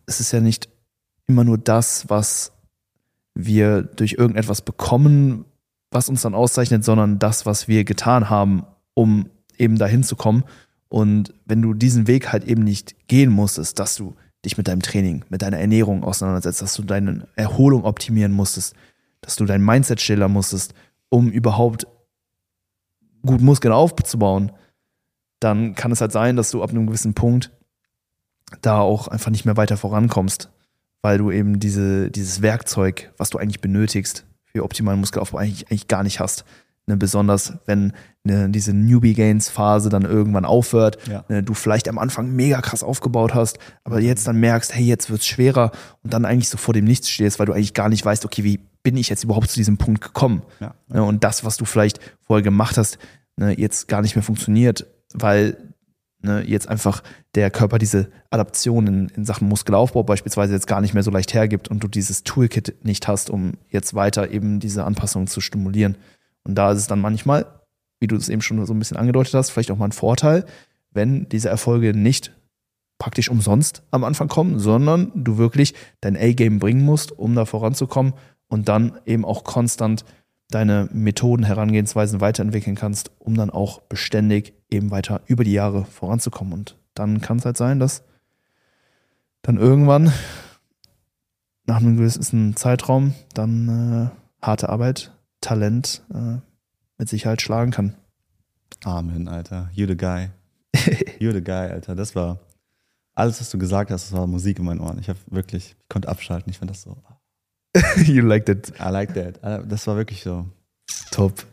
es 0.06 0.20
ist 0.20 0.32
ja 0.32 0.40
nicht 0.40 0.68
immer 1.26 1.44
nur 1.44 1.58
das, 1.58 2.08
was 2.08 2.52
wir 3.34 3.82
durch 3.82 4.14
irgendetwas 4.14 4.62
bekommen, 4.62 5.44
was 5.90 6.08
uns 6.08 6.22
dann 6.22 6.34
auszeichnet, 6.34 6.84
sondern 6.84 7.18
das, 7.18 7.46
was 7.46 7.68
wir 7.68 7.84
getan 7.84 8.28
haben, 8.28 8.64
um 8.94 9.30
eben 9.56 9.78
dahin 9.78 10.02
zu 10.02 10.16
kommen. 10.16 10.44
Und 10.88 11.34
wenn 11.44 11.62
du 11.62 11.74
diesen 11.74 12.06
Weg 12.06 12.32
halt 12.32 12.44
eben 12.44 12.64
nicht 12.64 13.08
gehen 13.08 13.30
musstest, 13.30 13.78
dass 13.78 13.94
du 13.94 14.14
dich 14.44 14.56
mit 14.56 14.68
deinem 14.68 14.82
Training, 14.82 15.24
mit 15.28 15.42
deiner 15.42 15.58
Ernährung 15.58 16.02
auseinandersetzt, 16.02 16.62
dass 16.62 16.74
du 16.74 16.82
deine 16.82 17.26
Erholung 17.36 17.84
optimieren 17.84 18.32
musstest, 18.32 18.74
dass 19.20 19.36
du 19.36 19.44
dein 19.44 19.64
Mindset 19.64 20.00
stiller 20.00 20.28
musstest, 20.28 20.74
um 21.10 21.30
überhaupt 21.30 21.86
gut 23.24 23.40
Muskeln 23.40 23.72
aufzubauen, 23.72 24.52
dann 25.40 25.74
kann 25.74 25.92
es 25.92 26.00
halt 26.00 26.12
sein, 26.12 26.36
dass 26.36 26.50
du 26.50 26.62
ab 26.62 26.70
einem 26.70 26.86
gewissen 26.86 27.14
Punkt 27.14 27.52
da 28.62 28.80
auch 28.80 29.08
einfach 29.08 29.30
nicht 29.30 29.44
mehr 29.44 29.56
weiter 29.56 29.76
vorankommst, 29.76 30.50
weil 31.02 31.18
du 31.18 31.30
eben 31.30 31.60
diese, 31.60 32.10
dieses 32.10 32.42
Werkzeug, 32.42 33.12
was 33.16 33.30
du 33.30 33.38
eigentlich 33.38 33.60
benötigst 33.60 34.24
für 34.44 34.64
optimalen 34.64 35.00
Muskelaufbau, 35.00 35.38
eigentlich, 35.38 35.70
eigentlich 35.70 35.88
gar 35.88 36.02
nicht 36.02 36.20
hast. 36.20 36.44
Ne, 36.88 36.96
besonders 36.96 37.52
wenn 37.66 37.92
ne, 38.24 38.48
diese 38.48 38.72
Newbie-Gains-Phase 38.72 39.90
dann 39.90 40.04
irgendwann 40.04 40.46
aufhört, 40.46 40.96
Ja. 41.06 41.22
ne, 41.28 41.42
du 41.42 41.52
vielleicht 41.52 41.86
am 41.86 41.98
Anfang 41.98 42.30
mega 42.34 42.62
krass 42.62 42.82
aufgebaut 42.82 43.34
hast, 43.34 43.58
aber 43.84 44.00
jetzt 44.00 44.26
dann 44.26 44.36
merkst, 44.40 44.74
hey, 44.74 44.84
jetzt 44.84 45.10
wird's 45.10 45.26
schwerer 45.26 45.70
und 46.02 46.14
dann 46.14 46.24
eigentlich 46.24 46.48
so 46.48 46.56
vor 46.56 46.72
dem 46.72 46.86
Nichts 46.86 47.10
stehst, 47.10 47.38
weil 47.38 47.44
du 47.46 47.52
eigentlich 47.52 47.74
gar 47.74 47.90
nicht 47.90 48.02
weißt, 48.04 48.24
okay, 48.24 48.42
wie 48.42 48.60
bin 48.82 48.96
ich 48.96 49.10
jetzt 49.10 49.22
überhaupt 49.22 49.50
zu 49.50 49.56
diesem 49.56 49.76
Punkt 49.76 50.00
gekommen? 50.00 50.42
Ja. 50.60 50.74
Ne, 50.88 51.02
und 51.02 51.24
das, 51.24 51.44
was 51.44 51.58
du 51.58 51.66
vielleicht 51.66 52.00
vorher 52.22 52.42
gemacht 52.42 52.78
hast, 52.78 52.96
ne, 53.36 53.52
jetzt 53.58 53.86
gar 53.88 54.00
nicht 54.00 54.16
mehr 54.16 54.22
funktioniert, 54.22 54.86
weil 55.12 55.58
ne, 56.22 56.42
jetzt 56.42 56.68
einfach 56.70 57.02
der 57.34 57.50
Körper 57.50 57.76
diese 57.78 58.08
Adaption 58.30 58.86
in, 58.86 59.08
in 59.10 59.26
Sachen 59.26 59.46
Muskelaufbau 59.48 60.04
beispielsweise 60.04 60.54
jetzt 60.54 60.66
gar 60.66 60.80
nicht 60.80 60.94
mehr 60.94 61.02
so 61.02 61.10
leicht 61.10 61.34
hergibt 61.34 61.68
und 61.68 61.84
du 61.84 61.88
dieses 61.88 62.24
Toolkit 62.24 62.76
nicht 62.82 63.08
hast, 63.08 63.28
um 63.28 63.52
jetzt 63.68 63.92
weiter 63.94 64.30
eben 64.30 64.58
diese 64.58 64.84
Anpassung 64.84 65.26
zu 65.26 65.42
stimulieren. 65.42 65.98
Und 66.48 66.56
da 66.56 66.72
ist 66.72 66.78
es 66.78 66.86
dann 66.86 67.00
manchmal, 67.00 67.46
wie 68.00 68.06
du 68.06 68.16
es 68.16 68.28
eben 68.28 68.42
schon 68.42 68.64
so 68.64 68.72
ein 68.72 68.78
bisschen 68.78 68.96
angedeutet 68.96 69.34
hast, 69.34 69.50
vielleicht 69.50 69.70
auch 69.70 69.76
mal 69.76 69.84
ein 69.84 69.92
Vorteil, 69.92 70.46
wenn 70.90 71.28
diese 71.28 71.50
Erfolge 71.50 71.94
nicht 71.94 72.32
praktisch 72.98 73.30
umsonst 73.30 73.82
am 73.90 74.02
Anfang 74.02 74.28
kommen, 74.28 74.58
sondern 74.58 75.12
du 75.14 75.38
wirklich 75.38 75.74
dein 76.00 76.16
A-Game 76.16 76.58
bringen 76.58 76.84
musst, 76.84 77.12
um 77.12 77.34
da 77.34 77.44
voranzukommen 77.44 78.14
und 78.48 78.68
dann 78.68 78.98
eben 79.04 79.24
auch 79.24 79.44
konstant 79.44 80.04
deine 80.50 80.88
Methoden, 80.92 81.44
Herangehensweisen 81.44 82.20
weiterentwickeln 82.20 82.74
kannst, 82.74 83.10
um 83.18 83.36
dann 83.36 83.50
auch 83.50 83.82
beständig 83.82 84.54
eben 84.70 84.90
weiter 84.90 85.20
über 85.26 85.44
die 85.44 85.52
Jahre 85.52 85.84
voranzukommen. 85.84 86.54
Und 86.54 86.76
dann 86.94 87.20
kann 87.20 87.36
es 87.36 87.44
halt 87.44 87.58
sein, 87.58 87.78
dass 87.78 88.02
dann 89.42 89.58
irgendwann 89.58 90.12
nach 91.66 91.76
einem 91.76 91.98
gewissen 91.98 92.56
Zeitraum 92.56 93.14
dann 93.34 94.10
äh, 94.10 94.44
harte 94.44 94.70
Arbeit, 94.70 95.12
Talent 95.48 96.02
äh, 96.12 96.36
mit 96.98 97.08
Sicherheit 97.08 97.40
schlagen 97.40 97.70
kann. 97.70 97.94
Amen, 98.84 99.28
Alter. 99.28 99.70
You 99.72 99.86
the 99.86 99.96
guy. 99.96 100.28
You 101.18 101.32
the 101.32 101.42
guy, 101.42 101.70
Alter. 101.70 101.94
Das 101.94 102.14
war 102.14 102.38
alles, 103.14 103.40
was 103.40 103.48
du 103.50 103.56
gesagt 103.56 103.90
hast, 103.90 104.04
das 104.04 104.12
war 104.12 104.26
Musik 104.26 104.58
in 104.58 104.66
meinen 104.66 104.80
Ohren. 104.80 104.98
Ich 104.98 105.08
habe 105.08 105.18
wirklich, 105.28 105.74
ich 105.80 105.88
konnte 105.88 106.08
abschalten. 106.08 106.50
Ich 106.50 106.58
fand 106.58 106.70
das 106.70 106.82
so. 106.82 106.98
you 108.04 108.22
like 108.22 108.44
that. 108.44 108.72
I 108.78 108.90
like 108.90 109.14
that. 109.14 109.42
Äh, 109.42 109.66
Das 109.66 109.86
war 109.86 109.96
wirklich 109.96 110.22
so. 110.22 110.44
Top. 111.10 111.46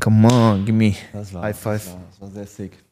Come 0.00 0.26
on, 0.28 0.64
give 0.64 0.76
me. 0.76 0.94
Das 1.12 1.32
war, 1.32 1.42
High 1.42 1.56
five. 1.56 1.84
Das 1.84 1.92
war, 1.94 2.00
das 2.10 2.20
war 2.20 2.30
sehr 2.32 2.46
sick. 2.46 2.84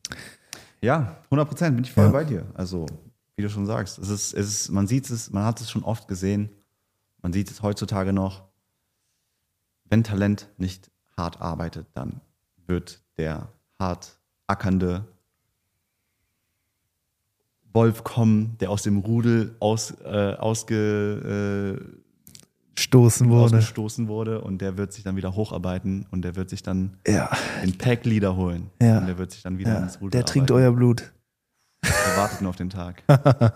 Ja, 0.81 1.16
100 1.24 1.48
Prozent 1.48 1.77
bin 1.77 1.85
ich 1.85 1.92
voll 1.92 2.05
Ja. 2.05 2.11
bei 2.11 2.22
dir. 2.24 2.46
Also, 2.55 2.87
wie 3.35 3.42
du 3.42 3.50
schon 3.50 3.66
sagst, 3.66 3.98
es 3.98 4.09
ist, 4.11 4.33
es 4.33 4.46
ist, 4.46 4.68
man 4.70 4.87
sieht 4.87 5.11
es, 5.11 5.31
man 5.33 5.44
hat 5.44 5.61
es 5.61 5.70
schon 5.72 5.83
oft 5.83 6.07
gesehen. 6.07 6.50
Man 7.20 7.33
sieht 7.33 7.50
es 7.50 7.62
heutzutage 7.62 8.12
noch. 8.12 8.44
Wenn 9.88 10.03
Talent 10.05 10.49
nicht 10.59 10.90
hart 11.16 11.40
arbeitet, 11.40 11.87
dann 11.94 12.20
wird 12.66 13.03
der 13.18 13.49
hart 13.79 14.18
ackernde 14.47 15.05
Wolf 17.73 18.05
kommen, 18.05 18.57
der 18.61 18.70
aus 18.70 18.83
dem 18.83 18.99
Rudel 18.99 19.57
aus, 19.61 19.90
äh, 20.05 20.35
ausge, 20.38 21.79
äh, 21.81 22.01
Stoßen 22.77 23.29
wurde. 23.31 23.57
ausgestoßen 23.57 24.09
wurde 24.09 24.40
und 24.40 24.59
der 24.61 24.77
wird 24.77 24.92
sich 24.92 25.05
dann 25.05 25.14
wieder 25.16 25.35
hocharbeiten 25.37 26.07
und 26.11 26.23
der 26.23 26.35
wird 26.35 26.51
sich 26.51 26.62
dann 26.62 26.97
Ja, 27.07 27.31
den 27.62 27.79
Pack-Leader 27.79 28.35
holen. 28.35 28.70
Ja. 28.83 28.99
Und 28.99 29.07
der 29.07 29.16
wird 29.18 29.31
sich 29.31 29.42
dann 29.42 29.59
wieder 29.59 29.75
ja. 29.75 29.79
ins 29.81 29.97
Rudel 30.01 30.11
Der 30.11 30.25
trinkt 30.25 30.51
arbeiten. 30.51 30.66
euer 30.66 30.77
Blut. 30.77 31.12
Der 31.85 32.16
wartet 32.16 32.40
nur 32.40 32.51
auf 32.51 32.57
den 32.57 32.70
Tag. 32.70 33.03
ja, 33.09 33.53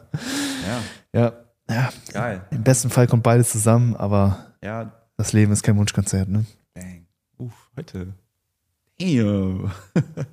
Ja. 1.12 1.32
Ja. 1.70 1.88
geil. 2.12 2.42
Im 2.50 2.62
besten 2.62 2.90
Fall 2.90 3.06
kommt 3.08 3.22
beides 3.24 3.50
zusammen, 3.50 3.96
aber 3.96 4.46
Ja, 4.62 4.92
das 5.18 5.32
Leben 5.34 5.52
ist 5.52 5.62
kein 5.62 5.76
Wunschkonzert, 5.76 6.28
ne? 6.28 6.46
bang. 6.74 7.06
Uff, 7.36 7.70
heute. 7.76 8.14
Damn. 8.98 9.70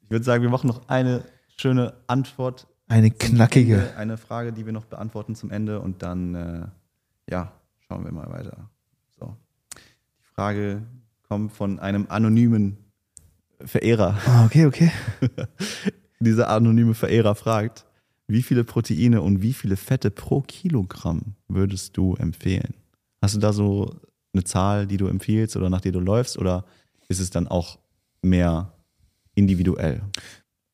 Ich 0.00 0.10
würde 0.10 0.24
sagen, 0.24 0.42
wir 0.42 0.48
machen 0.48 0.68
noch 0.68 0.88
eine 0.88 1.22
schöne 1.58 1.92
Antwort. 2.06 2.66
Eine 2.86 3.10
knackige. 3.10 3.74
Ende, 3.74 3.96
eine 3.98 4.16
Frage, 4.16 4.54
die 4.54 4.64
wir 4.64 4.72
noch 4.72 4.86
beantworten 4.86 5.34
zum 5.34 5.50
Ende 5.50 5.80
und 5.80 6.02
dann, 6.02 6.34
äh, 6.34 6.66
ja, 7.28 7.52
schauen 7.86 8.06
wir 8.06 8.12
mal 8.12 8.30
weiter. 8.30 8.70
So. 9.20 9.36
Die 9.74 10.34
Frage 10.34 10.80
kommt 11.28 11.52
von 11.52 11.78
einem 11.78 12.06
anonymen 12.08 12.78
Verehrer. 13.60 14.16
Ah, 14.24 14.46
okay, 14.46 14.64
okay. 14.64 14.90
Dieser 16.20 16.48
anonyme 16.48 16.94
Verehrer 16.94 17.34
fragt, 17.34 17.84
wie 18.28 18.42
viele 18.42 18.64
Proteine 18.64 19.20
und 19.20 19.42
wie 19.42 19.52
viele 19.52 19.76
Fette 19.76 20.10
pro 20.10 20.40
Kilogramm 20.40 21.34
würdest 21.48 21.98
du 21.98 22.14
empfehlen? 22.14 22.72
Hast 23.20 23.34
du 23.34 23.38
da 23.40 23.52
so 23.52 23.96
eine 24.32 24.44
Zahl, 24.44 24.86
die 24.86 24.96
du 24.96 25.06
empfiehlst 25.08 25.56
oder 25.56 25.70
nach 25.70 25.80
der 25.80 25.92
du 25.92 26.00
läufst 26.00 26.38
oder 26.38 26.64
ist 27.08 27.20
es 27.20 27.30
dann 27.30 27.48
auch 27.48 27.78
mehr 28.22 28.72
individuell? 29.34 30.02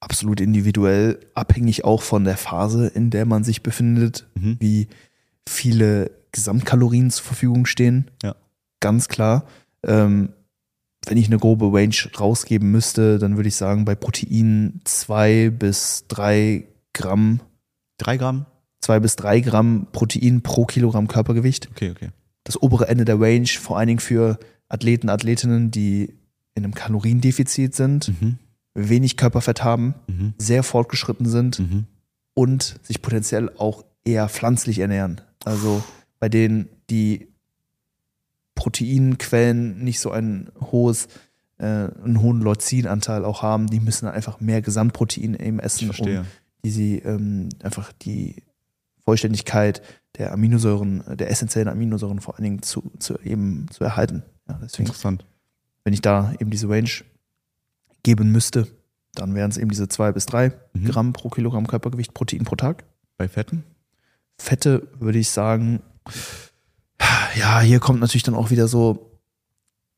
Absolut 0.01 0.41
individuell, 0.41 1.19
abhängig 1.35 1.85
auch 1.85 2.03
von 2.03 2.25
der 2.25 2.37
Phase, 2.37 2.89
in 2.89 3.11
der 3.11 3.25
man 3.25 3.45
sich 3.45 3.63
befindet, 3.63 4.27
Mhm. 4.35 4.57
wie 4.61 4.89
viele 5.49 6.11
Gesamtkalorien 6.33 7.11
zur 7.11 7.25
Verfügung 7.25 7.65
stehen. 7.65 8.11
Ja. 8.23 8.35
Ganz 8.81 9.09
klar. 9.09 9.47
Ähm, 9.83 10.31
wenn 11.07 11.17
ich 11.19 11.27
eine 11.27 11.39
grobe 11.39 11.67
Range 11.73 11.95
rausgeben 12.19 12.71
müsste, 12.71 13.19
dann 13.19 13.37
würde 13.37 13.49
ich 13.49 13.57
sagen, 13.57 13.85
bei 13.85 13.95
Proteinen 13.95 14.81
zwei 14.85 15.51
bis 15.51 16.05
drei 16.09 16.67
Gramm, 16.93 17.41
Drei 17.99 18.17
Gramm? 18.17 18.47
zwei 18.81 19.01
bis 19.01 19.17
drei 19.17 19.41
Gramm 19.41 19.87
Protein 19.93 20.43
pro 20.43 20.65
Kilogramm 20.67 21.09
Körpergewicht. 21.09 21.69
Okay, 21.71 21.91
okay. 21.91 22.11
Das 22.45 22.61
obere 22.63 22.89
Ende 22.89 23.05
der 23.05 23.21
Range, 23.21 23.47
vor 23.49 23.79
allen 23.79 23.89
Dingen 23.89 24.01
für 24.01 24.39
Athleten, 24.69 25.09
Athletinnen, 25.09 25.71
die 25.71 26.15
in 26.55 26.65
einem 26.65 26.75
Kaloriendefizit 26.75 27.75
sind, 27.75 28.09
Mhm. 28.21 28.39
wenig 28.75 29.17
Körperfett 29.17 29.65
haben, 29.65 29.95
Mhm. 30.07 30.35
sehr 30.39 30.63
fortgeschritten 30.63 31.27
sind 31.27 31.59
Mhm. 31.59 31.85
und 32.35 32.79
sich 32.83 33.03
potenziell 33.03 33.51
auch 33.57 33.85
eher 34.05 34.29
pflanzlich 34.29 34.79
ernähren. 34.79 35.21
Also 35.45 35.83
bei 36.21 36.29
denen, 36.29 36.69
die 36.91 37.29
Proteinquellen 38.55 39.83
nicht 39.83 40.01
so 40.01 40.11
ein 40.11 40.51
hohes, 40.61 41.09
äh, 41.59 41.65
einen 41.65 42.21
hohen 42.21 42.41
Leucinanteil 42.41 43.25
auch 43.25 43.43
haben, 43.43 43.67
die 43.69 43.81
müssen 43.81 44.07
einfach 44.09 44.41
mehr 44.41 44.63
Gesamtprotein 44.63 45.35
eben 45.35 45.59
essen, 45.59 45.91
um 45.91 45.95
die 46.65 46.71
sie 46.71 46.99
ähm, 46.99 47.49
einfach 47.63 47.93
die 47.93 48.37
Vollständigkeit 49.05 49.83
der 50.16 50.33
Aminosäuren, 50.33 51.03
der 51.16 51.31
essentiellen 51.31 51.68
Aminosäuren 51.68 52.20
vor 52.20 52.35
allen 52.35 52.44
Dingen 52.44 52.62
zu, 52.62 52.92
zu 52.98 53.18
eben 53.20 53.66
zu 53.70 53.85
erhalten. 53.85 54.22
Ja, 54.48 54.59
deswegen, 54.62 54.87
Interessant. 54.87 55.24
Wenn 55.83 55.92
ich 55.92 56.03
da 56.03 56.33
eben 56.38 56.50
diese 56.50 56.68
Range 56.68 56.90
geben 58.03 58.31
müsste, 58.31 58.68
dann 59.14 59.35
wären 59.35 59.50
es 59.50 59.59
eben 59.59 59.70
diese 59.70 59.88
zwei 59.88 60.12
bis 60.12 60.27
drei 60.27 60.53
mhm. 60.72 60.87
Gramm 60.87 61.12
pro 61.12 61.29
Kilogramm 61.31 61.66
Körpergewicht 61.66 62.14
Protein 62.14 62.44
pro 62.44 62.57
Tag. 62.57 62.85
Bei 63.16 63.29
Fetten? 63.29 63.64
Fette 64.38 64.88
würde 64.98 65.18
ich 65.18 65.31
sagen, 65.31 65.83
ja, 67.37 67.61
hier 67.61 67.81
kommt 67.81 68.00
natürlich 68.00 68.24
dann 68.24 68.35
auch 68.35 68.50
wieder 68.50 68.66
so, 68.66 69.18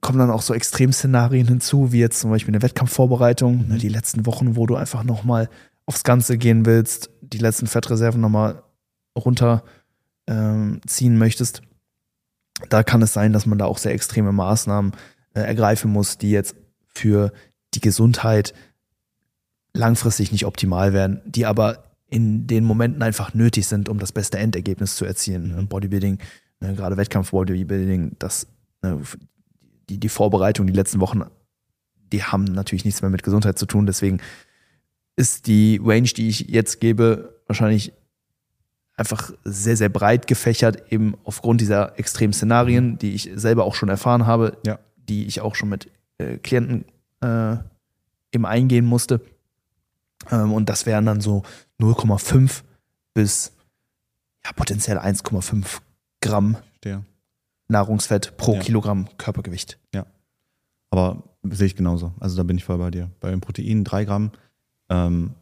kommen 0.00 0.18
dann 0.18 0.30
auch 0.30 0.42
so 0.42 0.54
Extremszenarien 0.54 1.48
hinzu, 1.48 1.92
wie 1.92 2.00
jetzt 2.00 2.20
zum 2.20 2.30
Beispiel 2.30 2.54
eine 2.54 2.62
Wettkampfvorbereitung, 2.62 3.68
mhm. 3.68 3.78
die 3.78 3.88
letzten 3.88 4.26
Wochen, 4.26 4.56
wo 4.56 4.66
du 4.66 4.76
einfach 4.76 5.04
nochmal 5.04 5.48
aufs 5.86 6.04
Ganze 6.04 6.36
gehen 6.36 6.66
willst, 6.66 7.10
die 7.20 7.38
letzten 7.38 7.66
Fettreserven 7.66 8.20
nochmal 8.20 8.62
runterziehen 9.16 9.62
ähm, 10.26 10.80
möchtest. 11.18 11.62
Da 12.68 12.82
kann 12.82 13.02
es 13.02 13.12
sein, 13.12 13.32
dass 13.32 13.46
man 13.46 13.58
da 13.58 13.66
auch 13.66 13.78
sehr 13.78 13.92
extreme 13.92 14.32
Maßnahmen 14.32 14.92
äh, 15.34 15.40
ergreifen 15.40 15.90
muss, 15.90 16.18
die 16.18 16.30
jetzt 16.30 16.56
für 16.86 17.32
die 17.74 17.80
Gesundheit 17.80 18.54
langfristig 19.74 20.32
nicht 20.32 20.46
optimal 20.46 20.92
werden, 20.92 21.20
die 21.26 21.44
aber 21.44 21.84
in 22.08 22.46
den 22.46 22.64
Momenten 22.64 23.02
einfach 23.02 23.34
nötig 23.34 23.66
sind, 23.66 23.88
um 23.88 23.98
das 23.98 24.12
beste 24.12 24.38
Endergebnis 24.38 24.96
zu 24.96 25.04
erzielen. 25.04 25.54
Mhm. 25.54 25.68
Bodybuilding 25.68 26.18
Ne, 26.60 26.74
gerade 26.74 26.96
Wettkampf-Bodybuilding, 26.96 28.16
das, 28.18 28.46
ne, 28.82 29.00
die, 29.88 29.98
die 29.98 30.08
Vorbereitung, 30.08 30.66
die 30.66 30.72
letzten 30.72 31.00
Wochen, 31.00 31.22
die 32.12 32.22
haben 32.22 32.44
natürlich 32.44 32.84
nichts 32.84 33.02
mehr 33.02 33.10
mit 33.10 33.22
Gesundheit 33.22 33.58
zu 33.58 33.66
tun. 33.66 33.86
Deswegen 33.86 34.20
ist 35.16 35.46
die 35.46 35.80
Range, 35.82 36.08
die 36.08 36.28
ich 36.28 36.40
jetzt 36.48 36.80
gebe, 36.80 37.42
wahrscheinlich 37.46 37.92
einfach 38.96 39.30
sehr, 39.44 39.76
sehr 39.76 39.88
breit 39.88 40.26
gefächert, 40.26 40.90
eben 40.90 41.16
aufgrund 41.24 41.60
dieser 41.60 41.98
extremen 41.98 42.32
Szenarien, 42.32 42.92
mhm. 42.92 42.98
die 42.98 43.14
ich 43.14 43.30
selber 43.34 43.64
auch 43.64 43.74
schon 43.74 43.88
erfahren 43.88 44.26
habe, 44.26 44.56
ja. 44.66 44.78
die 44.96 45.26
ich 45.26 45.40
auch 45.40 45.54
schon 45.54 45.68
mit 45.68 45.90
äh, 46.18 46.38
Klienten 46.38 46.86
äh, 47.20 47.56
eben 48.32 48.46
eingehen 48.46 48.86
musste. 48.86 49.20
Ähm, 50.30 50.52
und 50.52 50.68
das 50.68 50.86
wären 50.86 51.06
dann 51.06 51.20
so 51.20 51.42
0,5 51.80 52.62
bis 53.14 53.52
ja, 54.44 54.52
potenziell 54.52 54.98
1,5 54.98 55.80
Gramm 56.20 56.54
Verstehe. 56.54 57.04
Nahrungsfett 57.68 58.36
pro 58.36 58.54
ja. 58.54 58.60
Kilogramm 58.60 59.08
Körpergewicht. 59.18 59.78
Ja. 59.94 60.06
Aber 60.90 61.24
sehe 61.42 61.66
ich 61.66 61.76
genauso. 61.76 62.12
Also 62.20 62.36
da 62.36 62.42
bin 62.42 62.56
ich 62.56 62.64
voll 62.64 62.78
bei 62.78 62.90
dir. 62.90 63.10
Bei 63.20 63.30
den 63.30 63.40
Proteinen 63.40 63.84
drei 63.84 64.04
Gramm 64.04 64.30
ähm, 64.88 65.34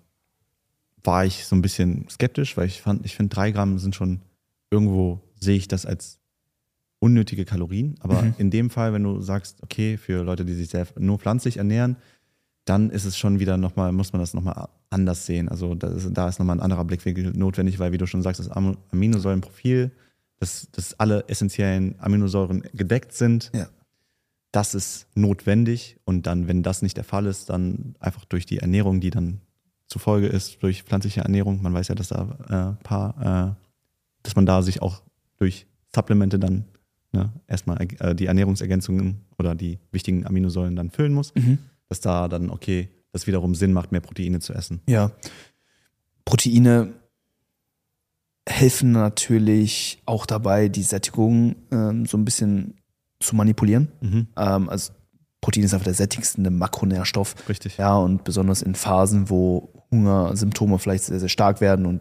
war 1.04 1.24
ich 1.24 1.44
so 1.44 1.54
ein 1.54 1.62
bisschen 1.62 2.08
skeptisch, 2.08 2.56
weil 2.56 2.66
ich 2.66 2.80
fand, 2.80 3.04
ich 3.04 3.14
finde 3.14 3.34
drei 3.34 3.50
Gramm 3.50 3.78
sind 3.78 3.94
schon 3.94 4.22
irgendwo 4.70 5.20
sehe 5.38 5.56
ich 5.56 5.68
das 5.68 5.86
als 5.86 6.18
unnötige 6.98 7.44
Kalorien. 7.44 7.96
Aber 8.00 8.22
mhm. 8.22 8.34
in 8.38 8.50
dem 8.50 8.70
Fall, 8.70 8.92
wenn 8.92 9.04
du 9.04 9.20
sagst, 9.20 9.62
okay, 9.62 9.96
für 9.96 10.24
Leute, 10.24 10.44
die 10.44 10.54
sich 10.54 10.70
sehr 10.70 10.86
nur 10.98 11.18
pflanzlich 11.18 11.58
ernähren, 11.58 11.96
dann 12.64 12.90
ist 12.90 13.04
es 13.04 13.18
schon 13.18 13.38
wieder 13.38 13.58
nochmal, 13.58 13.92
muss 13.92 14.12
man 14.12 14.20
das 14.20 14.32
nochmal 14.32 14.68
anders 14.88 15.26
sehen. 15.26 15.50
Also 15.50 15.74
da 15.74 15.88
ist, 15.88 16.08
da 16.12 16.28
ist 16.28 16.38
nochmal 16.38 16.56
ein 16.56 16.62
anderer 16.62 16.84
Blickwinkel 16.84 17.32
notwendig, 17.36 17.78
weil 17.78 17.92
wie 17.92 17.98
du 17.98 18.06
schon 18.06 18.22
sagst, 18.22 18.40
das 18.40 18.48
Aminosäurenprofil 18.48 19.92
dass, 20.38 20.68
dass 20.72 20.98
alle 21.00 21.24
essentiellen 21.28 21.94
Aminosäuren 21.98 22.62
gedeckt 22.72 23.12
sind. 23.12 23.50
Ja. 23.54 23.68
Das 24.52 24.74
ist 24.74 25.06
notwendig 25.14 25.96
und 26.04 26.26
dann, 26.26 26.46
wenn 26.46 26.62
das 26.62 26.82
nicht 26.82 26.96
der 26.96 27.04
Fall 27.04 27.26
ist, 27.26 27.50
dann 27.50 27.96
einfach 27.98 28.24
durch 28.24 28.46
die 28.46 28.58
Ernährung, 28.58 29.00
die 29.00 29.10
dann 29.10 29.40
zufolge 29.94 30.26
ist, 30.26 30.60
durch 30.64 30.82
pflanzliche 30.82 31.20
Ernährung, 31.20 31.62
man 31.62 31.72
weiß 31.72 31.86
ja, 31.86 31.94
dass 31.94 32.08
da 32.08 32.76
äh, 32.80 32.84
paar, 32.84 33.54
äh, 33.54 34.24
dass 34.24 34.34
man 34.34 34.44
da 34.44 34.60
sich 34.60 34.82
auch 34.82 35.02
durch 35.38 35.68
Supplemente 35.94 36.40
dann 36.40 36.64
ne, 37.12 37.32
erstmal 37.46 37.80
äh, 37.80 38.12
die 38.16 38.26
Ernährungsergänzungen 38.26 39.20
oder 39.38 39.54
die 39.54 39.78
wichtigen 39.92 40.26
Aminosäuren 40.26 40.74
dann 40.74 40.90
füllen 40.90 41.14
muss, 41.14 41.32
mhm. 41.36 41.58
dass 41.88 42.00
da 42.00 42.26
dann, 42.26 42.50
okay, 42.50 42.88
das 43.12 43.28
wiederum 43.28 43.54
Sinn 43.54 43.72
macht, 43.72 43.92
mehr 43.92 44.00
Proteine 44.00 44.40
zu 44.40 44.52
essen. 44.52 44.80
Ja. 44.88 45.12
Proteine 46.24 46.92
helfen 48.48 48.90
natürlich 48.90 50.02
auch 50.06 50.26
dabei, 50.26 50.68
die 50.68 50.82
Sättigung 50.82 51.54
ähm, 51.70 52.04
so 52.04 52.18
ein 52.18 52.24
bisschen 52.24 52.80
zu 53.20 53.36
manipulieren. 53.36 53.92
Mhm. 54.00 54.26
Ähm, 54.36 54.68
also 54.68 54.92
Protein 55.40 55.62
ist 55.62 55.72
einfach 55.72 55.84
der 55.84 55.94
sättigste 55.94 56.50
Makronährstoff. 56.50 57.36
Richtig. 57.48 57.76
Ja, 57.76 57.96
und 57.96 58.24
besonders 58.24 58.60
in 58.60 58.74
Phasen, 58.74 59.30
wo 59.30 59.73
Hungersymptome 59.94 60.78
vielleicht 60.78 61.04
sehr, 61.04 61.20
sehr 61.20 61.28
stark 61.28 61.60
werden 61.60 61.86
und, 61.86 62.00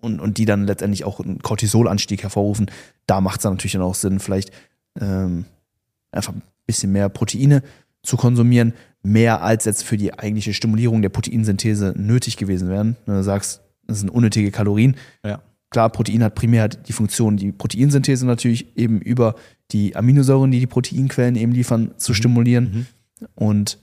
und, 0.00 0.20
und 0.20 0.38
die 0.38 0.44
dann 0.44 0.66
letztendlich 0.66 1.04
auch 1.04 1.20
einen 1.20 1.40
Cortisolanstieg 1.40 2.22
hervorrufen, 2.22 2.70
da 3.06 3.20
macht 3.20 3.38
es 3.38 3.42
dann 3.42 3.54
natürlich 3.54 3.72
dann 3.72 3.82
auch 3.82 3.94
Sinn, 3.94 4.20
vielleicht 4.20 4.50
ähm, 5.00 5.44
einfach 6.10 6.32
ein 6.32 6.42
bisschen 6.66 6.92
mehr 6.92 7.08
Proteine 7.08 7.62
zu 8.02 8.16
konsumieren, 8.16 8.74
mehr 9.02 9.42
als 9.42 9.64
jetzt 9.64 9.84
für 9.84 9.96
die 9.96 10.18
eigentliche 10.18 10.54
Stimulierung 10.54 11.02
der 11.02 11.08
Proteinsynthese 11.08 11.94
nötig 11.96 12.36
gewesen 12.36 12.68
wären. 12.68 12.96
Wenn 13.06 13.16
du 13.16 13.22
sagst, 13.22 13.62
das 13.86 14.00
sind 14.00 14.10
unnötige 14.10 14.50
Kalorien. 14.50 14.96
Ja. 15.24 15.40
Klar, 15.70 15.90
Protein 15.90 16.22
hat 16.22 16.34
primär 16.34 16.68
die 16.68 16.92
Funktion, 16.92 17.36
die 17.36 17.50
Proteinsynthese 17.50 18.26
natürlich 18.26 18.76
eben 18.76 19.00
über 19.00 19.34
die 19.70 19.96
Aminosäuren, 19.96 20.50
die 20.50 20.60
die 20.60 20.66
Proteinquellen 20.66 21.34
eben 21.36 21.52
liefern, 21.52 21.92
zu 21.96 22.12
mhm. 22.12 22.16
stimulieren. 22.16 22.64
Mhm. 22.64 23.26
Und 23.34 23.78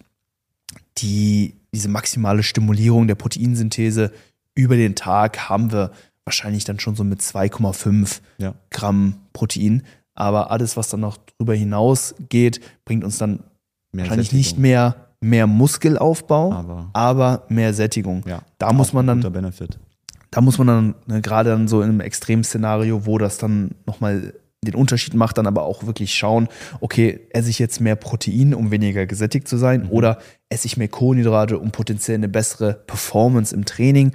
die, 1.02 1.56
diese 1.74 1.90
maximale 1.90 2.44
Stimulierung 2.44 3.08
der 3.08 3.16
Proteinsynthese 3.16 4.12
über 4.56 4.76
den 4.76 4.96
Tag 4.96 5.50
haben 5.50 5.72
wir 5.72 5.92
wahrscheinlich 6.26 6.64
dann 6.64 6.80
schon 6.80 6.96
so 6.96 7.04
mit 7.04 7.22
2,5 7.22 8.22
ja. 8.38 8.54
Gramm 8.70 9.16
Protein. 9.34 9.84
Aber 10.14 10.52
alles, 10.52 10.76
was 10.76 10.90
dann 10.90 11.00
noch 11.00 11.18
darüber 11.18 11.56
hinaus 11.56 12.16
geht, 12.30 12.60
bringt 12.86 13.04
uns 13.04 13.18
dann 13.18 13.44
mehr 13.92 14.04
wahrscheinlich 14.06 14.28
Sättigung. 14.28 14.38
nicht 14.38 14.58
mehr, 14.58 14.96
mehr 15.22 15.48
Muskelaufbau, 15.48 16.52
aber, 16.52 16.90
aber 16.94 17.46
mehr 17.50 17.74
Sättigung. 17.74 18.24
Ja, 18.28 18.42
da 18.58 18.74
muss 18.74 18.94
man 18.94 19.08
dann. 19.08 19.22
Benefit 19.22 19.80
da 20.32 20.42
muss 20.42 20.58
man 20.58 20.68
dann 20.68 20.96
ne, 21.08 21.22
gerade 21.22 21.50
dann 21.50 21.68
so 21.68 21.82
in 21.82 21.90
einem 21.90 22.00
Extremszenario, 22.02 23.06
wo 23.06 23.18
das 23.18 23.38
dann 23.38 23.72
nochmal 23.86 24.34
den 24.66 24.76
Unterschied 24.76 25.14
macht, 25.14 25.38
dann 25.38 25.48
aber 25.48 25.64
auch 25.64 25.86
wirklich 25.86 26.14
schauen, 26.14 26.50
okay, 26.82 27.28
esse 27.32 27.50
ich 27.50 27.60
jetzt 27.60 27.80
mehr 27.80 27.96
Protein, 27.96 28.54
um 28.54 28.72
weniger 28.72 29.06
gesättigt 29.06 29.48
zu 29.48 29.58
sein, 29.58 29.84
mhm. 29.84 29.92
oder 29.92 30.20
esse 30.50 30.68
ich 30.68 30.78
mehr 30.78 30.90
Kohlenhydrate, 30.90 31.58
um 31.60 31.72
potenziell 31.72 32.18
eine 32.18 32.28
bessere 32.28 32.74
Performance 32.74 33.56
im 33.56 33.66
Training 33.66 34.14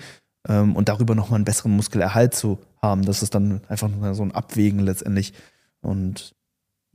ähm, 0.48 0.76
und 0.76 0.88
darüber 0.88 1.14
nochmal 1.14 1.36
einen 1.36 1.44
besseren 1.44 1.72
Muskelerhalt 1.72 2.34
zu 2.34 2.58
haben. 2.82 3.04
Das 3.04 3.22
ist 3.22 3.34
dann 3.34 3.62
einfach 3.68 3.88
so 4.12 4.22
ein 4.22 4.32
Abwägen 4.32 4.80
letztendlich. 4.80 5.32
Und 5.80 6.34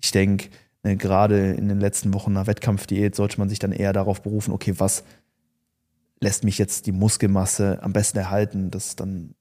ich 0.02 0.12
denke, 0.12 0.50
ne, 0.84 0.96
gerade 0.96 1.52
in 1.54 1.68
den 1.68 1.80
letzten 1.80 2.14
Wochen 2.14 2.34
nach 2.34 2.48
Wettkampfdiät 2.48 3.16
sollte 3.16 3.40
man 3.40 3.50
sich 3.50 3.60
dann 3.60 3.72
eher 3.72 3.94
darauf 3.94 4.22
berufen, 4.22 4.52
okay, 4.52 4.76
was 4.78 5.04
lässt 6.22 6.44
mich 6.44 6.58
jetzt 6.58 6.86
die 6.86 6.92
Muskelmasse 6.92 7.80
am 7.82 7.94
besten 7.94 8.18
erhalten. 8.18 8.72
Das 8.72 8.88
ist 8.88 9.00
dann 9.00 9.36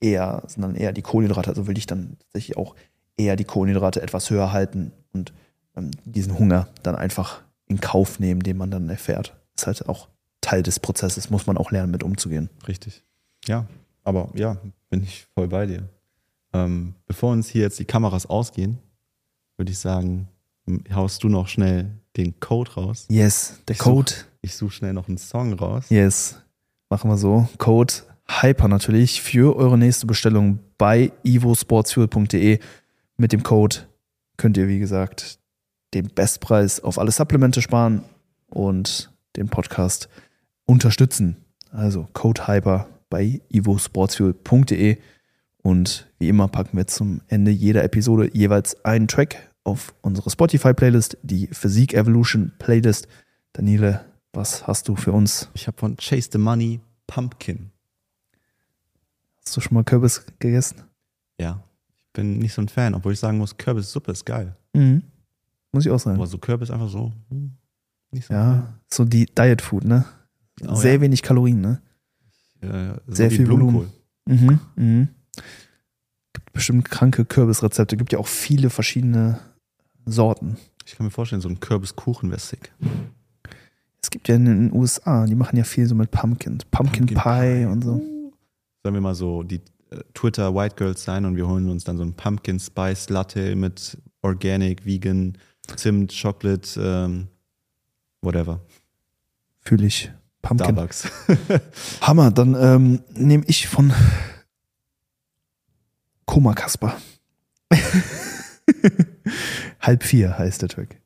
eher, 0.00 0.42
sind 0.46 0.62
dann 0.62 0.76
eher 0.76 0.92
die 0.92 1.02
Kohlenhydrate. 1.02 1.50
Also 1.50 1.66
will 1.66 1.76
ich 1.76 1.86
dann 1.86 2.16
tatsächlich 2.20 2.56
auch 2.56 2.74
eher 3.20 3.36
die 3.36 3.44
Kohlenhydrate 3.44 4.02
etwas 4.02 4.30
höher 4.30 4.52
halten 4.52 4.92
und 5.12 5.32
ähm, 5.76 5.90
diesen 6.04 6.38
Hunger 6.38 6.68
dann 6.82 6.96
einfach 6.96 7.42
in 7.66 7.80
Kauf 7.80 8.18
nehmen, 8.18 8.42
den 8.42 8.56
man 8.56 8.70
dann 8.70 8.88
erfährt. 8.88 9.36
Ist 9.56 9.66
halt 9.66 9.88
auch 9.88 10.08
Teil 10.40 10.62
des 10.62 10.80
Prozesses, 10.80 11.30
muss 11.30 11.46
man 11.46 11.56
auch 11.56 11.70
lernen, 11.70 11.92
mit 11.92 12.02
umzugehen. 12.02 12.50
Richtig. 12.66 13.04
Ja, 13.46 13.66
aber 14.02 14.30
ja, 14.34 14.56
bin 14.88 15.02
ich 15.02 15.26
voll 15.34 15.48
bei 15.48 15.66
dir. 15.66 15.88
Ähm, 16.52 16.94
bevor 17.06 17.32
uns 17.32 17.48
hier 17.48 17.62
jetzt 17.62 17.78
die 17.78 17.84
Kameras 17.84 18.26
ausgehen, 18.26 18.78
würde 19.56 19.70
ich 19.70 19.78
sagen, 19.78 20.28
haust 20.92 21.22
du 21.22 21.28
noch 21.28 21.48
schnell 21.48 21.90
den 22.16 22.38
Code 22.40 22.72
raus. 22.72 23.06
Yes, 23.08 23.60
der 23.68 23.74
ich 23.74 23.78
Code. 23.78 24.10
Such, 24.10 24.24
ich 24.40 24.56
suche 24.56 24.72
schnell 24.72 24.92
noch 24.92 25.08
einen 25.08 25.18
Song 25.18 25.52
raus. 25.52 25.86
Yes, 25.90 26.40
machen 26.88 27.10
wir 27.10 27.18
so. 27.18 27.48
Code 27.58 27.92
Hyper 28.40 28.68
natürlich 28.68 29.22
für 29.22 29.56
eure 29.56 29.76
nächste 29.76 30.06
Bestellung 30.06 30.60
bei 30.78 31.12
ivosportsfuel.de. 31.24 32.60
Mit 33.20 33.34
dem 33.34 33.42
Code 33.42 33.76
könnt 34.38 34.56
ihr, 34.56 34.66
wie 34.66 34.78
gesagt, 34.78 35.40
den 35.92 36.08
Bestpreis 36.08 36.80
auf 36.80 36.98
alle 36.98 37.10
Supplemente 37.10 37.60
sparen 37.60 38.02
und 38.48 39.12
den 39.36 39.50
Podcast 39.50 40.08
unterstützen. 40.64 41.36
Also 41.70 42.08
Code 42.14 42.48
Hyper 42.48 42.88
bei 43.10 43.42
ivosportsfuel.de. 43.50 44.96
Und 45.62 46.10
wie 46.18 46.30
immer 46.30 46.48
packen 46.48 46.78
wir 46.78 46.86
zum 46.86 47.20
Ende 47.28 47.50
jeder 47.50 47.84
Episode 47.84 48.30
jeweils 48.32 48.82
einen 48.86 49.06
Track 49.06 49.52
auf 49.64 49.92
unsere 50.00 50.30
Spotify-Playlist, 50.30 51.18
die 51.22 51.48
Physik 51.48 51.92
Evolution 51.92 52.52
Playlist. 52.58 53.06
Daniele, 53.52 54.02
was 54.32 54.66
hast 54.66 54.88
du 54.88 54.96
für 54.96 55.12
uns? 55.12 55.50
Ich 55.52 55.66
habe 55.66 55.76
von 55.76 55.98
Chase 55.98 56.30
the 56.32 56.38
Money 56.38 56.80
Pumpkin. 57.06 57.70
Hast 59.44 59.58
du 59.58 59.60
schon 59.60 59.74
mal 59.74 59.84
Kürbis 59.84 60.24
gegessen? 60.38 60.84
Ja, 61.38 61.62
bin 62.12 62.38
nicht 62.38 62.52
so 62.52 62.62
ein 62.62 62.68
Fan, 62.68 62.94
obwohl 62.94 63.12
ich 63.12 63.18
sagen 63.20 63.38
muss, 63.38 63.56
Kürbissuppe 63.56 64.12
ist 64.12 64.24
geil. 64.24 64.56
Mhm. 64.74 65.02
Muss 65.72 65.86
ich 65.86 65.92
auch 65.92 66.00
sagen. 66.00 66.16
Aber 66.16 66.26
so 66.26 66.38
Kürbis 66.38 66.70
einfach 66.70 66.88
so, 66.88 67.12
hm, 67.28 67.52
nicht 68.10 68.26
so. 68.26 68.34
Ja, 68.34 68.74
so 68.92 69.04
die 69.04 69.26
Diet 69.26 69.62
Food, 69.62 69.84
ne? 69.84 70.04
Oh, 70.66 70.74
Sehr 70.74 70.94
ja. 70.94 71.00
wenig 71.00 71.22
Kalorien, 71.22 71.60
ne? 71.60 71.80
Äh, 72.60 72.94
so 73.06 73.14
sehr 73.14 73.30
viel 73.30 73.46
Blumenkohl. 73.46 73.88
Mhm. 74.26 74.60
Mhm. 74.76 75.08
Gibt 76.32 76.52
bestimmt 76.52 76.90
kranke 76.90 77.24
Kürbisrezepte. 77.24 77.96
Gibt 77.96 78.12
ja 78.12 78.18
auch 78.18 78.26
viele 78.26 78.68
verschiedene 78.70 79.38
Sorten. 80.04 80.56
Ich 80.84 80.96
kann 80.96 81.06
mir 81.06 81.10
vorstellen, 81.10 81.40
so 81.40 81.48
ein 81.48 81.60
Kürbiskuchen 81.60 82.30
wäre 82.30 82.40
sick. 82.40 82.72
Es 84.02 84.10
gibt 84.10 84.28
ja 84.28 84.34
in 84.34 84.44
den 84.44 84.72
USA, 84.72 85.24
die 85.26 85.34
machen 85.34 85.56
ja 85.56 85.64
viel 85.64 85.86
so 85.86 85.94
mit 85.94 86.10
Pumpkin. 86.10 86.58
Pumpkin, 86.70 87.06
Pumpkin 87.06 87.16
Pie, 87.16 87.62
Pie. 87.62 87.64
und 87.66 87.84
so. 87.84 88.00
Sollen 88.82 88.94
wir 88.94 89.00
mal 89.00 89.14
so 89.14 89.42
die 89.42 89.60
Twitter 90.14 90.54
White 90.54 90.76
Girls 90.76 91.02
sein 91.04 91.24
und 91.24 91.36
wir 91.36 91.48
holen 91.48 91.68
uns 91.68 91.84
dann 91.84 91.96
so 91.96 92.04
ein 92.04 92.14
Pumpkin 92.14 92.60
Spice 92.60 93.08
Latte 93.08 93.56
mit 93.56 93.98
Organic, 94.22 94.84
Vegan, 94.84 95.36
Zimt, 95.76 96.12
Chocolate, 96.12 96.80
ähm, 96.80 97.28
whatever. 98.22 98.60
Fühle 99.60 99.86
ich. 99.86 100.10
Pumpkin. 100.42 100.66
Starbucks. 100.66 101.10
Hammer, 102.00 102.30
dann 102.30 102.54
ähm, 102.54 103.00
nehme 103.14 103.44
ich 103.46 103.68
von 103.68 103.92
Koma 106.24 106.54
Kasper. 106.54 106.96
Halb 109.80 110.02
vier 110.02 110.38
heißt 110.38 110.62
der 110.62 110.68
Track. 110.68 111.00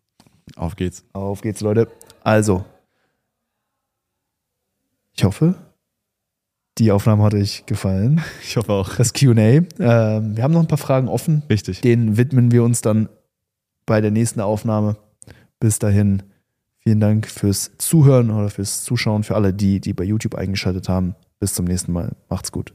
Auf 0.56 0.76
geht's. 0.76 1.04
Auf 1.12 1.40
geht's, 1.40 1.60
Leute. 1.60 1.90
Also, 2.22 2.64
ich 5.16 5.24
hoffe, 5.24 5.54
die 6.78 6.90
Aufnahme 6.90 7.22
hat 7.22 7.34
euch 7.34 7.66
gefallen. 7.66 8.20
Ich 8.42 8.56
hoffe 8.56 8.72
auch. 8.72 8.96
Das 8.96 9.12
QA. 9.12 9.30
Ähm, 9.30 9.66
wir 9.78 10.42
haben 10.42 10.52
noch 10.52 10.60
ein 10.60 10.68
paar 10.68 10.78
Fragen 10.78 11.08
offen. 11.08 11.42
Richtig. 11.48 11.80
Den 11.80 12.16
widmen 12.16 12.50
wir 12.50 12.62
uns 12.64 12.80
dann 12.80 13.08
bei 13.86 14.00
der 14.00 14.10
nächsten 14.10 14.40
Aufnahme. 14.40 14.96
Bis 15.60 15.78
dahin, 15.78 16.22
vielen 16.78 17.00
Dank 17.00 17.26
fürs 17.26 17.72
Zuhören 17.78 18.30
oder 18.30 18.50
fürs 18.50 18.84
Zuschauen, 18.84 19.22
für 19.22 19.34
alle, 19.34 19.52
die, 19.52 19.80
die 19.80 19.92
bei 19.92 20.04
YouTube 20.04 20.34
eingeschaltet 20.34 20.88
haben. 20.88 21.14
Bis 21.38 21.54
zum 21.54 21.64
nächsten 21.64 21.92
Mal. 21.92 22.16
Macht's 22.28 22.52
gut. 22.52 22.74